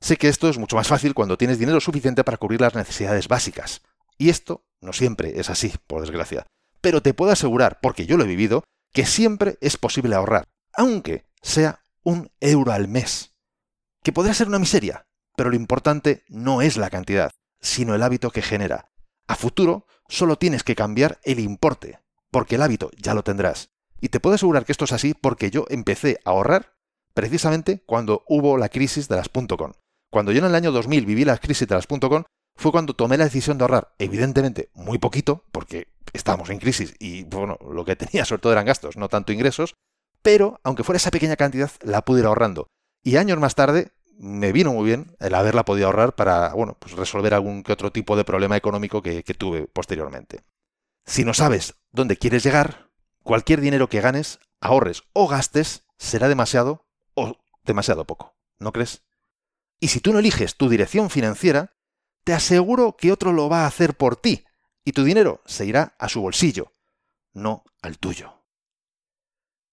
Sé 0.00 0.16
que 0.16 0.28
esto 0.28 0.48
es 0.48 0.58
mucho 0.58 0.76
más 0.76 0.88
fácil 0.88 1.14
cuando 1.14 1.38
tienes 1.38 1.60
dinero 1.60 1.80
suficiente 1.80 2.24
para 2.24 2.36
cubrir 2.36 2.60
las 2.60 2.74
necesidades 2.74 3.28
básicas. 3.28 3.82
Y 4.18 4.28
esto 4.30 4.64
no 4.80 4.92
siempre 4.92 5.38
es 5.38 5.48
así, 5.48 5.72
por 5.86 6.00
desgracia. 6.00 6.46
Pero 6.80 7.00
te 7.00 7.14
puedo 7.14 7.30
asegurar, 7.30 7.78
porque 7.80 8.04
yo 8.04 8.16
lo 8.16 8.24
he 8.24 8.28
vivido, 8.28 8.64
que 8.92 9.06
siempre 9.06 9.56
es 9.60 9.76
posible 9.76 10.16
ahorrar, 10.16 10.48
aunque 10.72 11.24
sea 11.40 11.84
un 12.02 12.30
euro 12.40 12.72
al 12.72 12.88
mes. 12.88 13.32
Que 14.02 14.12
podrá 14.12 14.34
ser 14.34 14.48
una 14.48 14.58
miseria, 14.58 15.06
pero 15.42 15.50
lo 15.50 15.56
importante 15.56 16.22
no 16.28 16.62
es 16.62 16.76
la 16.76 16.88
cantidad, 16.88 17.32
sino 17.60 17.96
el 17.96 18.04
hábito 18.04 18.30
que 18.30 18.42
genera. 18.42 18.92
A 19.26 19.34
futuro 19.34 19.88
solo 20.06 20.38
tienes 20.38 20.62
que 20.62 20.76
cambiar 20.76 21.18
el 21.24 21.40
importe, 21.40 21.98
porque 22.30 22.54
el 22.54 22.62
hábito 22.62 22.92
ya 22.96 23.12
lo 23.12 23.24
tendrás. 23.24 23.70
Y 24.00 24.10
te 24.10 24.20
puedo 24.20 24.36
asegurar 24.36 24.64
que 24.64 24.70
esto 24.70 24.84
es 24.84 24.92
así 24.92 25.14
porque 25.14 25.50
yo 25.50 25.64
empecé 25.68 26.20
a 26.24 26.30
ahorrar 26.30 26.76
precisamente 27.12 27.82
cuando 27.86 28.22
hubo 28.28 28.56
la 28.56 28.68
crisis 28.68 29.08
de 29.08 29.16
las 29.16 29.30
.com. 29.30 29.72
Cuando 30.12 30.30
yo 30.30 30.38
en 30.38 30.44
el 30.44 30.54
año 30.54 30.70
2000 30.70 31.06
viví 31.06 31.24
la 31.24 31.36
crisis 31.38 31.66
de 31.66 31.74
las 31.74 31.88
.com, 31.88 32.22
fue 32.54 32.70
cuando 32.70 32.94
tomé 32.94 33.16
la 33.16 33.24
decisión 33.24 33.58
de 33.58 33.64
ahorrar, 33.64 33.96
evidentemente 33.98 34.70
muy 34.74 34.98
poquito, 34.98 35.44
porque 35.50 35.88
estábamos 36.12 36.50
en 36.50 36.60
crisis 36.60 36.94
y 37.00 37.24
bueno, 37.24 37.58
lo 37.68 37.84
que 37.84 37.96
tenía 37.96 38.24
sobre 38.24 38.42
todo 38.42 38.52
eran 38.52 38.66
gastos, 38.66 38.96
no 38.96 39.08
tanto 39.08 39.32
ingresos, 39.32 39.74
pero 40.22 40.60
aunque 40.62 40.84
fuera 40.84 40.98
esa 40.98 41.10
pequeña 41.10 41.34
cantidad, 41.34 41.72
la 41.80 42.04
pude 42.04 42.20
ir 42.20 42.26
ahorrando. 42.26 42.68
Y 43.02 43.16
años 43.16 43.40
más 43.40 43.56
tarde 43.56 43.90
me 44.18 44.52
vino 44.52 44.72
muy 44.72 44.84
bien 44.84 45.16
el 45.20 45.34
haberla 45.34 45.64
podido 45.64 45.86
ahorrar 45.86 46.14
para, 46.14 46.52
bueno, 46.54 46.76
pues 46.78 46.92
resolver 46.94 47.34
algún 47.34 47.62
que 47.62 47.72
otro 47.72 47.92
tipo 47.92 48.16
de 48.16 48.24
problema 48.24 48.56
económico 48.56 49.02
que, 49.02 49.22
que 49.24 49.34
tuve 49.34 49.66
posteriormente. 49.66 50.44
Si 51.04 51.24
no 51.24 51.34
sabes 51.34 51.74
dónde 51.90 52.16
quieres 52.16 52.42
llegar, 52.42 52.90
cualquier 53.22 53.60
dinero 53.60 53.88
que 53.88 54.00
ganes, 54.00 54.38
ahorres 54.60 55.02
o 55.12 55.28
gastes 55.28 55.84
será 55.98 56.28
demasiado 56.28 56.86
o 57.14 57.38
demasiado 57.64 58.06
poco. 58.06 58.36
¿No 58.58 58.72
crees? 58.72 59.02
Y 59.80 59.88
si 59.88 60.00
tú 60.00 60.12
no 60.12 60.20
eliges 60.20 60.56
tu 60.56 60.68
dirección 60.68 61.10
financiera, 61.10 61.74
te 62.24 62.32
aseguro 62.32 62.96
que 62.96 63.10
otro 63.12 63.32
lo 63.32 63.48
va 63.48 63.62
a 63.62 63.66
hacer 63.66 63.96
por 63.96 64.16
ti 64.16 64.44
y 64.84 64.92
tu 64.92 65.04
dinero 65.04 65.42
se 65.44 65.66
irá 65.66 65.96
a 65.98 66.08
su 66.08 66.20
bolsillo, 66.20 66.72
no 67.32 67.64
al 67.82 67.98
tuyo. 67.98 68.41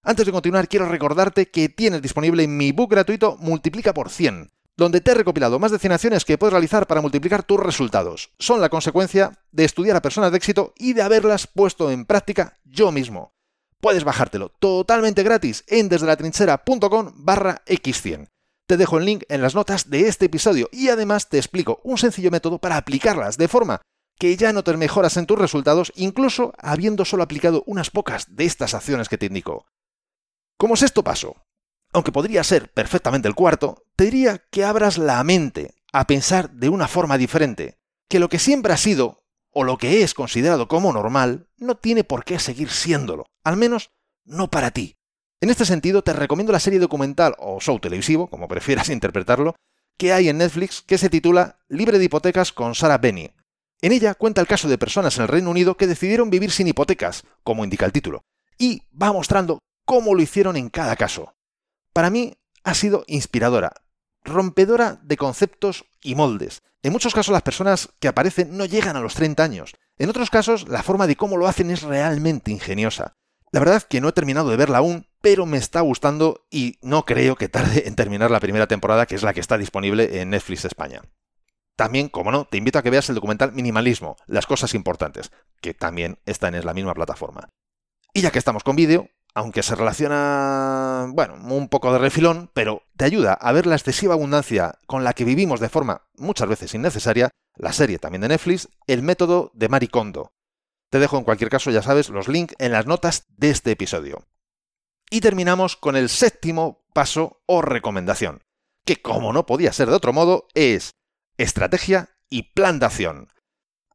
Antes 0.03 0.25
de 0.25 0.31
continuar, 0.31 0.69
quiero 0.69 0.87
recordarte 0.87 1.49
que 1.51 1.67
tienes 1.67 2.01
disponible 2.01 2.47
mi 2.47 2.71
book 2.71 2.91
gratuito 2.91 3.35
Multiplica 3.37 3.93
por 3.93 4.09
100, 4.09 4.49
donde 4.77 5.01
te 5.01 5.11
he 5.11 5.13
recopilado 5.13 5.59
más 5.59 5.71
de 5.71 5.79
100 5.79 5.91
acciones 5.91 6.23
que 6.23 6.37
puedes 6.37 6.53
realizar 6.53 6.87
para 6.87 7.01
multiplicar 7.01 7.43
tus 7.43 7.59
resultados. 7.59 8.31
Son 8.39 8.61
la 8.61 8.69
consecuencia 8.69 9.37
de 9.51 9.65
estudiar 9.65 9.97
a 9.97 10.01
personas 10.01 10.31
de 10.31 10.37
éxito 10.37 10.73
y 10.77 10.93
de 10.93 11.01
haberlas 11.01 11.47
puesto 11.47 11.91
en 11.91 12.05
práctica 12.05 12.57
yo 12.63 12.93
mismo. 12.93 13.33
Puedes 13.81 14.05
bajártelo 14.05 14.49
totalmente 14.49 15.21
gratis 15.23 15.65
en 15.67 15.89
desdelatrinchera.com 15.89 17.11
barra 17.15 17.61
x100. 17.65 18.29
Te 18.67 18.77
dejo 18.77 18.99
el 18.99 19.05
link 19.05 19.23
en 19.27 19.41
las 19.41 19.53
notas 19.53 19.89
de 19.89 20.07
este 20.07 20.27
episodio 20.27 20.69
y 20.71 20.89
además 20.89 21.27
te 21.27 21.37
explico 21.37 21.81
un 21.83 21.97
sencillo 21.97 22.31
método 22.31 22.59
para 22.59 22.77
aplicarlas 22.77 23.37
de 23.37 23.47
forma 23.49 23.81
que 24.17 24.35
ya 24.37 24.53
notes 24.53 24.77
mejoras 24.77 25.17
en 25.17 25.25
tus 25.25 25.39
resultados 25.39 25.91
incluso 25.95 26.53
habiendo 26.57 27.03
solo 27.03 27.23
aplicado 27.23 27.63
unas 27.65 27.89
pocas 27.89 28.35
de 28.35 28.45
estas 28.45 28.73
acciones 28.73 29.09
que 29.09 29.17
te 29.17 29.25
indico. 29.25 29.65
Como 30.59 30.75
sexto 30.75 31.05
paso, 31.05 31.37
aunque 31.93 32.11
podría 32.11 32.43
ser 32.43 32.69
perfectamente 32.73 33.29
el 33.29 33.33
cuarto, 33.33 33.85
te 33.95 34.03
diría 34.03 34.43
que 34.51 34.65
abras 34.65 34.97
la 34.97 35.23
mente 35.23 35.73
a 35.93 36.05
pensar 36.05 36.51
de 36.51 36.67
una 36.67 36.89
forma 36.89 37.17
diferente, 37.17 37.79
que 38.09 38.19
lo 38.19 38.27
que 38.27 38.39
siempre 38.39 38.73
ha 38.73 38.77
sido 38.77 39.23
o 39.51 39.63
lo 39.63 39.77
que 39.77 40.03
es 40.03 40.13
considerado 40.13 40.67
como 40.67 40.91
normal 40.91 41.47
no 41.55 41.75
tiene 41.75 42.03
por 42.03 42.25
qué 42.25 42.39
seguir 42.39 42.71
siéndolo, 42.71 43.27
al 43.45 43.55
menos 43.55 43.91
no 44.25 44.51
para 44.51 44.71
ti. 44.71 44.97
En 45.39 45.49
este 45.49 45.63
sentido, 45.63 46.01
te 46.01 46.11
recomiendo 46.11 46.51
la 46.51 46.59
serie 46.59 46.79
documental 46.79 47.35
o 47.39 47.61
show 47.61 47.79
televisivo, 47.79 48.29
como 48.29 48.49
prefieras 48.49 48.89
interpretarlo, 48.89 49.55
que 49.97 50.11
hay 50.11 50.27
en 50.27 50.39
Netflix 50.39 50.81
que 50.81 50.97
se 50.97 51.09
titula 51.09 51.59
Libre 51.69 51.99
de 51.99 52.03
hipotecas 52.03 52.51
con 52.51 52.75
Sarah 52.75 52.97
Benny. 52.97 53.31
En 53.81 53.93
ella 53.93 54.13
cuenta 54.13 54.41
el 54.41 54.47
caso 54.47 54.67
de 54.67 54.77
personas 54.77 55.15
en 55.15 55.21
el 55.21 55.29
Reino 55.29 55.51
Unido 55.51 55.77
que 55.77 55.87
decidieron 55.87 56.29
vivir 56.29 56.51
sin 56.51 56.67
hipotecas, 56.67 57.23
como 57.43 57.63
indica 57.63 57.85
el 57.85 57.93
título, 57.93 58.25
y 58.57 58.83
va 59.01 59.13
mostrando 59.13 59.59
cómo 59.89 60.13
lo 60.13 60.21
hicieron 60.21 60.55
en 60.55 60.69
cada 60.69 60.95
caso. 60.95 61.33
Para 61.93 62.11
mí 62.11 62.37
ha 62.63 62.75
sido 62.75 63.05
inspiradora, 63.07 63.73
rompedora 64.23 64.99
de 65.01 65.17
conceptos 65.17 65.85
y 66.03 66.13
moldes. 66.13 66.61
En 66.83 66.93
muchos 66.93 67.15
casos 67.15 67.33
las 67.33 67.41
personas 67.41 67.89
que 67.99 68.07
aparecen 68.07 68.55
no 68.55 68.65
llegan 68.65 68.97
a 68.97 68.99
los 68.99 69.15
30 69.15 69.43
años. 69.43 69.73
En 69.97 70.11
otros 70.11 70.29
casos 70.29 70.69
la 70.69 70.83
forma 70.83 71.07
de 71.07 71.15
cómo 71.15 71.37
lo 71.37 71.47
hacen 71.47 71.71
es 71.71 71.81
realmente 71.81 72.51
ingeniosa. 72.51 73.15
La 73.51 73.61
verdad 73.61 73.81
que 73.81 73.99
no 73.99 74.09
he 74.09 74.11
terminado 74.11 74.51
de 74.51 74.57
verla 74.57 74.77
aún, 74.77 75.07
pero 75.21 75.47
me 75.47 75.57
está 75.57 75.81
gustando 75.81 76.45
y 76.51 76.77
no 76.83 77.03
creo 77.03 77.35
que 77.35 77.49
tarde 77.49 77.87
en 77.87 77.95
terminar 77.95 78.29
la 78.29 78.39
primera 78.39 78.67
temporada, 78.67 79.07
que 79.07 79.15
es 79.15 79.23
la 79.23 79.33
que 79.33 79.39
está 79.39 79.57
disponible 79.57 80.21
en 80.21 80.29
Netflix 80.29 80.65
España. 80.65 81.01
También, 81.75 82.09
como 82.09 82.31
no, 82.31 82.45
te 82.45 82.57
invito 82.57 82.77
a 82.77 82.83
que 82.83 82.91
veas 82.91 83.09
el 83.09 83.15
documental 83.15 83.53
Minimalismo, 83.53 84.17
las 84.27 84.45
cosas 84.45 84.75
importantes, 84.75 85.31
que 85.61 85.73
también 85.73 86.19
están 86.27 86.53
en 86.53 86.67
la 86.67 86.75
misma 86.75 86.93
plataforma. 86.93 87.49
Y 88.13 88.21
ya 88.21 88.29
que 88.29 88.39
estamos 88.39 88.63
con 88.63 88.75
vídeo, 88.75 89.09
aunque 89.33 89.63
se 89.63 89.75
relaciona, 89.75 91.07
bueno, 91.09 91.35
un 91.35 91.69
poco 91.69 91.93
de 91.93 91.99
refilón, 91.99 92.49
pero 92.53 92.83
te 92.97 93.05
ayuda 93.05 93.33
a 93.33 93.51
ver 93.51 93.65
la 93.65 93.75
excesiva 93.75 94.13
abundancia 94.13 94.79
con 94.87 95.03
la 95.03 95.13
que 95.13 95.25
vivimos 95.25 95.59
de 95.59 95.69
forma 95.69 96.03
muchas 96.15 96.49
veces 96.49 96.73
innecesaria, 96.73 97.29
la 97.55 97.73
serie 97.73 97.99
también 97.99 98.21
de 98.21 98.29
Netflix, 98.29 98.69
El 98.87 99.03
método 99.03 99.51
de 99.53 99.69
Maricondo. 99.69 100.31
Te 100.89 100.99
dejo 100.99 101.17
en 101.17 101.23
cualquier 101.23 101.49
caso, 101.49 101.71
ya 101.71 101.83
sabes, 101.83 102.09
los 102.09 102.27
links 102.27 102.55
en 102.57 102.71
las 102.71 102.87
notas 102.87 103.25
de 103.37 103.51
este 103.51 103.71
episodio. 103.71 104.25
Y 105.11 105.21
terminamos 105.21 105.75
con 105.75 105.95
el 105.95 106.09
séptimo 106.09 106.83
paso 106.93 107.41
o 107.45 107.61
recomendación, 107.61 108.43
que 108.85 109.01
como 109.01 109.33
no 109.33 109.45
podía 109.45 109.73
ser 109.73 109.89
de 109.89 109.95
otro 109.95 110.13
modo, 110.13 110.47
es 110.53 110.95
estrategia 111.37 112.09
y 112.29 112.53
plan 112.53 112.79
de 112.79 112.87
acción. 112.87 113.27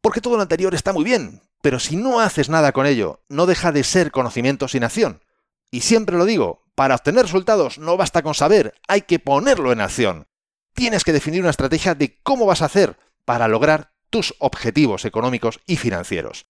Porque 0.01 0.21
todo 0.21 0.37
lo 0.37 0.43
anterior 0.43 0.75
está 0.75 0.93
muy 0.93 1.05
bien, 1.05 1.43
pero 1.63 1.81
si 1.81 1.97
no 1.97 2.21
haces 2.21 2.49
nada 2.49 2.73
con 2.73 2.87
ello, 2.87 3.23
no 3.29 3.47
deja 3.47 3.73
de 3.73 3.85
ser 3.85 4.11
conocimiento 4.11 4.69
sin 4.69 4.85
acción. 4.85 5.21
Y 5.75 5.81
siempre 5.81 6.17
lo 6.17 6.25
digo, 6.25 6.63
para 6.77 6.95
obtener 6.95 7.25
resultados 7.25 7.79
no 7.79 7.97
basta 7.97 8.23
con 8.23 8.35
saber, 8.35 8.75
hay 8.87 9.01
que 9.03 9.19
ponerlo 9.19 9.73
en 9.73 9.81
acción. 9.81 10.29
Tienes 10.73 11.03
que 11.03 11.13
definir 11.13 11.41
una 11.41 11.51
estrategia 11.51 11.97
de 11.97 12.21
cómo 12.23 12.47
vas 12.47 12.63
a 12.63 12.67
hacer 12.67 12.97
para 13.25 13.49
lograr 13.49 13.91
tus 14.09 14.37
objetivos 14.39 15.05
económicos 15.05 15.59
y 15.67 15.75
financieros. 15.75 16.47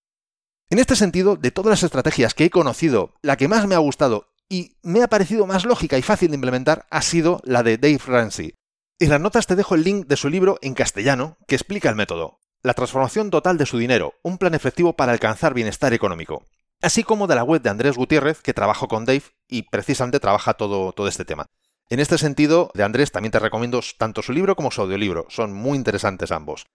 En 0.68 0.78
este 0.78 0.94
sentido, 0.94 1.36
de 1.36 1.50
todas 1.50 1.70
las 1.70 1.82
estrategias 1.84 2.34
que 2.34 2.44
he 2.44 2.50
conocido, 2.50 3.14
la 3.22 3.38
que 3.38 3.48
más 3.48 3.66
me 3.66 3.74
ha 3.74 3.78
gustado 3.78 4.34
y 4.50 4.76
me 4.82 5.02
ha 5.02 5.08
parecido 5.08 5.46
más 5.46 5.64
lógica 5.64 5.96
y 5.96 6.02
fácil 6.02 6.28
de 6.28 6.34
implementar 6.34 6.84
ha 6.90 7.00
sido 7.00 7.40
la 7.44 7.62
de 7.62 7.78
Dave 7.78 8.02
Ramsey. 8.06 8.52
En 8.98 9.08
las 9.08 9.22
notas 9.22 9.46
te 9.46 9.56
dejo 9.56 9.74
el 9.74 9.84
link 9.84 10.06
de 10.06 10.18
su 10.18 10.28
libro 10.28 10.58
en 10.60 10.74
castellano 10.74 11.38
que 11.48 11.54
explica 11.54 11.88
el 11.88 11.96
método. 11.96 12.40
La 12.62 12.74
transformación 12.74 13.30
total 13.30 13.56
de 13.56 13.64
su 13.64 13.78
dinero, 13.78 14.16
un 14.22 14.36
plan 14.36 14.52
efectivo 14.52 14.92
para 14.92 15.12
alcanzar 15.12 15.54
bienestar 15.54 15.94
económico. 15.94 16.44
Así 16.84 17.02
como 17.02 17.26
de 17.26 17.34
la 17.34 17.44
web 17.44 17.62
de 17.62 17.70
Andrés 17.70 17.96
Gutiérrez, 17.96 18.42
que 18.42 18.52
trabajo 18.52 18.88
con 18.88 19.06
Dave 19.06 19.22
y 19.48 19.62
precisamente 19.62 20.20
trabaja 20.20 20.52
todo, 20.52 20.92
todo 20.92 21.08
este 21.08 21.24
tema. 21.24 21.46
En 21.88 21.98
este 21.98 22.18
sentido, 22.18 22.70
de 22.74 22.84
Andrés 22.84 23.10
también 23.10 23.32
te 23.32 23.38
recomiendo 23.38 23.80
tanto 23.96 24.20
su 24.20 24.34
libro 24.34 24.54
como 24.54 24.70
su 24.70 24.82
audiolibro, 24.82 25.24
son 25.30 25.54
muy 25.54 25.78
interesantes 25.78 26.30
ambos. 26.30 26.66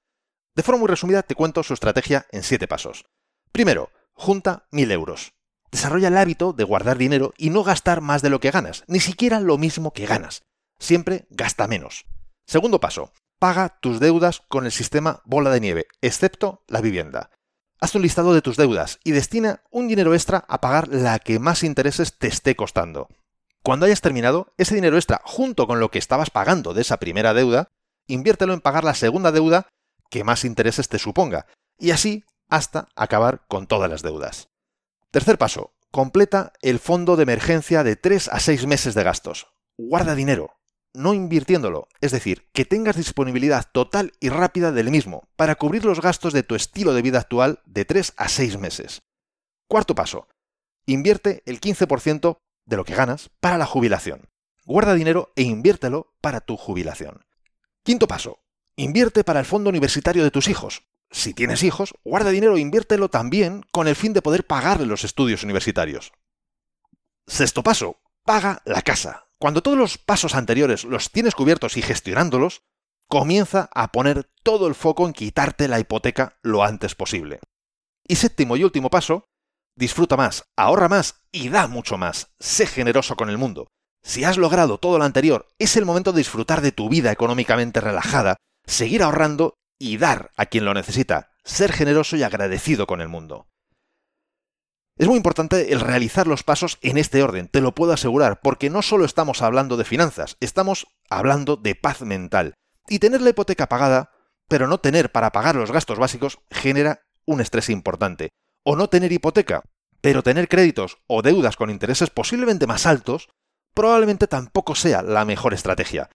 De 0.55 0.63
forma 0.63 0.79
muy 0.79 0.87
resumida, 0.87 1.21
te 1.21 1.35
cuento 1.35 1.61
su 1.61 1.75
estrategia 1.75 2.25
en 2.31 2.41
siete 2.41 2.67
pasos. 2.67 3.05
Primero, 3.51 3.91
junta 4.13 4.65
mil 4.71 4.91
euros. 4.91 5.33
Desarrolla 5.71 6.07
el 6.07 6.17
hábito 6.17 6.53
de 6.53 6.63
guardar 6.63 6.97
dinero 6.97 7.35
y 7.37 7.51
no 7.51 7.63
gastar 7.63 8.01
más 8.01 8.23
de 8.23 8.31
lo 8.31 8.39
que 8.39 8.49
ganas, 8.49 8.85
ni 8.87 8.99
siquiera 8.99 9.39
lo 9.39 9.59
mismo 9.59 9.93
que 9.93 10.07
ganas. 10.07 10.41
Siempre 10.79 11.27
gasta 11.29 11.67
menos. 11.67 12.07
Segundo 12.47 12.79
paso, 12.79 13.13
paga 13.37 13.77
tus 13.79 13.99
deudas 13.99 14.41
con 14.47 14.65
el 14.65 14.71
sistema 14.71 15.21
bola 15.25 15.51
de 15.51 15.59
nieve, 15.59 15.85
excepto 16.01 16.63
la 16.67 16.81
vivienda. 16.81 17.29
Haz 17.81 17.95
un 17.95 18.01
listado 18.01 18.33
de 18.33 18.41
tus 18.41 18.57
deudas 18.57 18.99
y 19.05 19.11
destina 19.11 19.63
un 19.71 19.87
dinero 19.87 20.13
extra 20.13 20.43
a 20.49 20.59
pagar 20.59 20.89
la 20.89 21.17
que 21.19 21.39
más 21.39 21.63
intereses 21.63 22.17
te 22.17 22.27
esté 22.27 22.55
costando. 22.55 23.07
Cuando 23.63 23.85
hayas 23.85 24.01
terminado, 24.01 24.53
ese 24.57 24.75
dinero 24.75 24.97
extra, 24.97 25.21
junto 25.23 25.65
con 25.65 25.79
lo 25.79 25.89
que 25.89 25.99
estabas 25.99 26.29
pagando 26.29 26.73
de 26.73 26.81
esa 26.81 26.97
primera 26.97 27.33
deuda, 27.33 27.71
inviértelo 28.05 28.53
en 28.53 28.59
pagar 28.59 28.83
la 28.83 28.95
segunda 28.95 29.31
deuda 29.31 29.67
que 30.09 30.25
más 30.25 30.43
intereses 30.43 30.89
te 30.89 30.99
suponga, 30.99 31.45
y 31.77 31.91
así 31.91 32.25
hasta 32.49 32.89
acabar 32.95 33.45
con 33.47 33.65
todas 33.67 33.89
las 33.89 34.01
deudas. 34.01 34.49
Tercer 35.11 35.37
paso, 35.37 35.71
completa 35.91 36.51
el 36.61 36.79
fondo 36.79 37.15
de 37.15 37.23
emergencia 37.23 37.83
de 37.83 37.95
3 37.95 38.29
a 38.29 38.39
6 38.39 38.65
meses 38.65 38.93
de 38.93 39.03
gastos. 39.03 39.47
Guarda 39.77 40.15
dinero, 40.15 40.58
no 40.93 41.13
invirtiéndolo, 41.13 41.87
es 42.01 42.11
decir, 42.11 42.47
que 42.53 42.65
tengas 42.65 42.95
disponibilidad 42.95 43.65
total 43.71 44.13
y 44.19 44.29
rápida 44.29 44.71
del 44.71 44.91
mismo 44.91 45.27
para 45.35 45.55
cubrir 45.55 45.85
los 45.85 46.01
gastos 46.01 46.33
de 46.33 46.43
tu 46.43 46.55
estilo 46.55 46.93
de 46.93 47.01
vida 47.01 47.19
actual 47.19 47.61
de 47.65 47.85
3 47.85 48.13
a 48.17 48.29
6 48.29 48.57
meses. 48.57 49.01
Cuarto 49.67 49.95
paso, 49.95 50.27
invierte 50.85 51.43
el 51.45 51.61
15% 51.61 52.37
de 52.65 52.77
lo 52.77 52.85
que 52.85 52.95
ganas 52.95 53.29
para 53.39 53.57
la 53.57 53.65
jubilación. 53.65 54.29
Guarda 54.65 54.93
dinero 54.93 55.31
e 55.35 55.43
inviértelo 55.43 56.13
para 56.21 56.41
tu 56.41 56.57
jubilación. 56.57 57.25
Quinto 57.83 58.07
paso. 58.07 58.39
Invierte 58.75 59.23
para 59.23 59.39
el 59.39 59.45
fondo 59.45 59.69
universitario 59.69 60.23
de 60.23 60.31
tus 60.31 60.47
hijos. 60.47 60.83
Si 61.11 61.33
tienes 61.33 61.63
hijos, 61.63 61.95
guarda 62.03 62.29
dinero 62.29 62.55
e 62.55 62.61
inviértelo 62.61 63.09
también 63.09 63.65
con 63.71 63.87
el 63.87 63.95
fin 63.95 64.13
de 64.13 64.21
poder 64.21 64.45
pagarle 64.45 64.85
los 64.85 65.03
estudios 65.03 65.43
universitarios. 65.43 66.11
Sexto 67.25 67.63
paso. 67.63 67.97
Paga 68.23 68.61
la 68.65 68.83
casa. 68.83 69.28
Cuando 69.39 69.63
todos 69.63 69.77
los 69.77 69.97
pasos 69.97 70.35
anteriores 70.35 70.83
los 70.83 71.11
tienes 71.11 71.33
cubiertos 71.33 71.77
y 71.77 71.81
gestionándolos, 71.81 72.61
comienza 73.07 73.69
a 73.73 73.91
poner 73.91 74.29
todo 74.43 74.67
el 74.67 74.75
foco 74.75 75.07
en 75.07 75.13
quitarte 75.13 75.67
la 75.67 75.79
hipoteca 75.79 76.37
lo 76.43 76.63
antes 76.63 76.93
posible. 76.93 77.39
Y 78.05 78.17
séptimo 78.17 78.57
y 78.57 78.65
último 78.65 78.89
paso, 78.89 79.25
disfruta 79.75 80.17
más, 80.17 80.43
ahorra 80.57 80.89
más 80.89 81.23
y 81.31 81.49
da 81.49 81.67
mucho 81.67 81.97
más. 81.97 82.33
Sé 82.39 82.67
generoso 82.67 83.15
con 83.15 83.29
el 83.29 83.37
mundo. 83.37 83.67
Si 84.03 84.25
has 84.25 84.37
logrado 84.37 84.77
todo 84.77 84.97
lo 84.97 85.05
anterior, 85.05 85.47
es 85.57 85.77
el 85.77 85.85
momento 85.85 86.11
de 86.11 86.19
disfrutar 86.19 86.61
de 86.61 86.71
tu 86.71 86.89
vida 86.89 87.11
económicamente 87.11 87.79
relajada, 87.79 88.35
seguir 88.65 89.03
ahorrando 89.03 89.53
y 89.79 89.97
dar 89.97 90.31
a 90.35 90.45
quien 90.47 90.65
lo 90.65 90.73
necesita, 90.73 91.31
ser 91.43 91.71
generoso 91.71 92.17
y 92.17 92.23
agradecido 92.23 92.87
con 92.87 92.99
el 92.99 93.07
mundo. 93.07 93.47
Es 94.99 95.07
muy 95.07 95.15
importante 95.15 95.71
el 95.71 95.79
realizar 95.79 96.27
los 96.27 96.43
pasos 96.43 96.77
en 96.81 96.97
este 96.97 97.23
orden, 97.23 97.47
te 97.47 97.61
lo 97.61 97.73
puedo 97.73 97.93
asegurar, 97.93 98.41
porque 98.41 98.69
no 98.69 98.81
solo 98.81 99.05
estamos 99.05 99.41
hablando 99.41 99.77
de 99.77 99.85
finanzas, 99.85 100.35
estamos 100.41 100.87
hablando 101.09 101.55
de 101.55 101.73
paz 101.73 102.01
mental. 102.01 102.55
Y 102.89 102.99
tener 102.99 103.21
la 103.21 103.29
hipoteca 103.29 103.69
pagada, 103.69 104.11
pero 104.49 104.67
no 104.67 104.79
tener 104.79 105.13
para 105.13 105.31
pagar 105.31 105.55
los 105.55 105.71
gastos 105.71 105.99
básicos, 105.99 106.39
genera 106.51 107.03
un 107.23 107.39
estrés 107.39 107.69
importante. 107.69 108.31
O 108.63 108.75
no 108.75 108.89
tener 108.89 109.13
hipoteca, 109.13 109.63
pero 110.01 110.21
tener 110.21 110.49
créditos 110.49 110.97
o 111.07 111.21
deudas 111.21 111.55
con 111.55 111.69
intereses 111.69 112.09
posiblemente 112.09 112.67
más 112.67 112.85
altos, 112.85 113.29
probablemente 113.73 114.27
tampoco 114.27 114.75
sea 114.75 115.01
la 115.01 115.23
mejor 115.23 115.53
estrategia. 115.53 116.09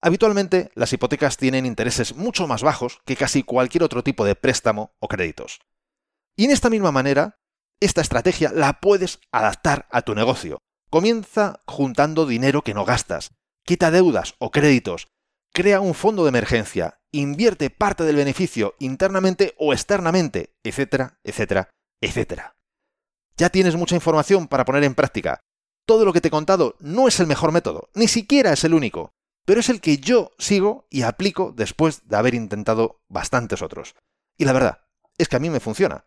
Habitualmente, 0.00 0.70
las 0.74 0.94
hipotecas 0.94 1.36
tienen 1.36 1.66
intereses 1.66 2.16
mucho 2.16 2.46
más 2.46 2.62
bajos 2.62 3.00
que 3.04 3.16
casi 3.16 3.42
cualquier 3.42 3.82
otro 3.82 4.02
tipo 4.02 4.24
de 4.24 4.34
préstamo 4.34 4.94
o 4.98 5.08
créditos. 5.08 5.60
Y 6.36 6.46
en 6.46 6.52
esta 6.52 6.70
misma 6.70 6.90
manera, 6.90 7.39
esta 7.80 8.00
estrategia 8.00 8.52
la 8.54 8.80
puedes 8.80 9.20
adaptar 9.32 9.86
a 9.90 10.02
tu 10.02 10.14
negocio. 10.14 10.58
Comienza 10.90 11.62
juntando 11.66 12.26
dinero 12.26 12.62
que 12.62 12.74
no 12.74 12.84
gastas, 12.84 13.32
quita 13.64 13.90
deudas 13.90 14.34
o 14.38 14.50
créditos, 14.50 15.08
crea 15.52 15.80
un 15.80 15.94
fondo 15.94 16.24
de 16.24 16.30
emergencia, 16.30 17.00
invierte 17.12 17.70
parte 17.70 18.04
del 18.04 18.16
beneficio 18.16 18.74
internamente 18.78 19.54
o 19.58 19.72
externamente, 19.72 20.54
etcétera, 20.62 21.18
etcétera, 21.24 21.70
etcétera. 22.00 22.56
Ya 23.36 23.50
tienes 23.50 23.76
mucha 23.76 23.94
información 23.94 24.48
para 24.48 24.64
poner 24.64 24.84
en 24.84 24.94
práctica. 24.94 25.40
Todo 25.86 26.04
lo 26.04 26.12
que 26.12 26.20
te 26.20 26.28
he 26.28 26.30
contado 26.30 26.76
no 26.80 27.08
es 27.08 27.18
el 27.20 27.26
mejor 27.26 27.52
método, 27.52 27.88
ni 27.94 28.06
siquiera 28.06 28.52
es 28.52 28.64
el 28.64 28.74
único 28.74 29.12
pero 29.50 29.58
es 29.58 29.68
el 29.68 29.80
que 29.80 29.98
yo 29.98 30.30
sigo 30.38 30.86
y 30.90 31.02
aplico 31.02 31.52
después 31.56 32.08
de 32.08 32.16
haber 32.16 32.34
intentado 32.34 33.00
bastantes 33.08 33.62
otros. 33.62 33.96
Y 34.38 34.44
la 34.44 34.52
verdad 34.52 34.82
es 35.18 35.28
que 35.28 35.34
a 35.34 35.40
mí 35.40 35.50
me 35.50 35.58
funciona. 35.58 36.04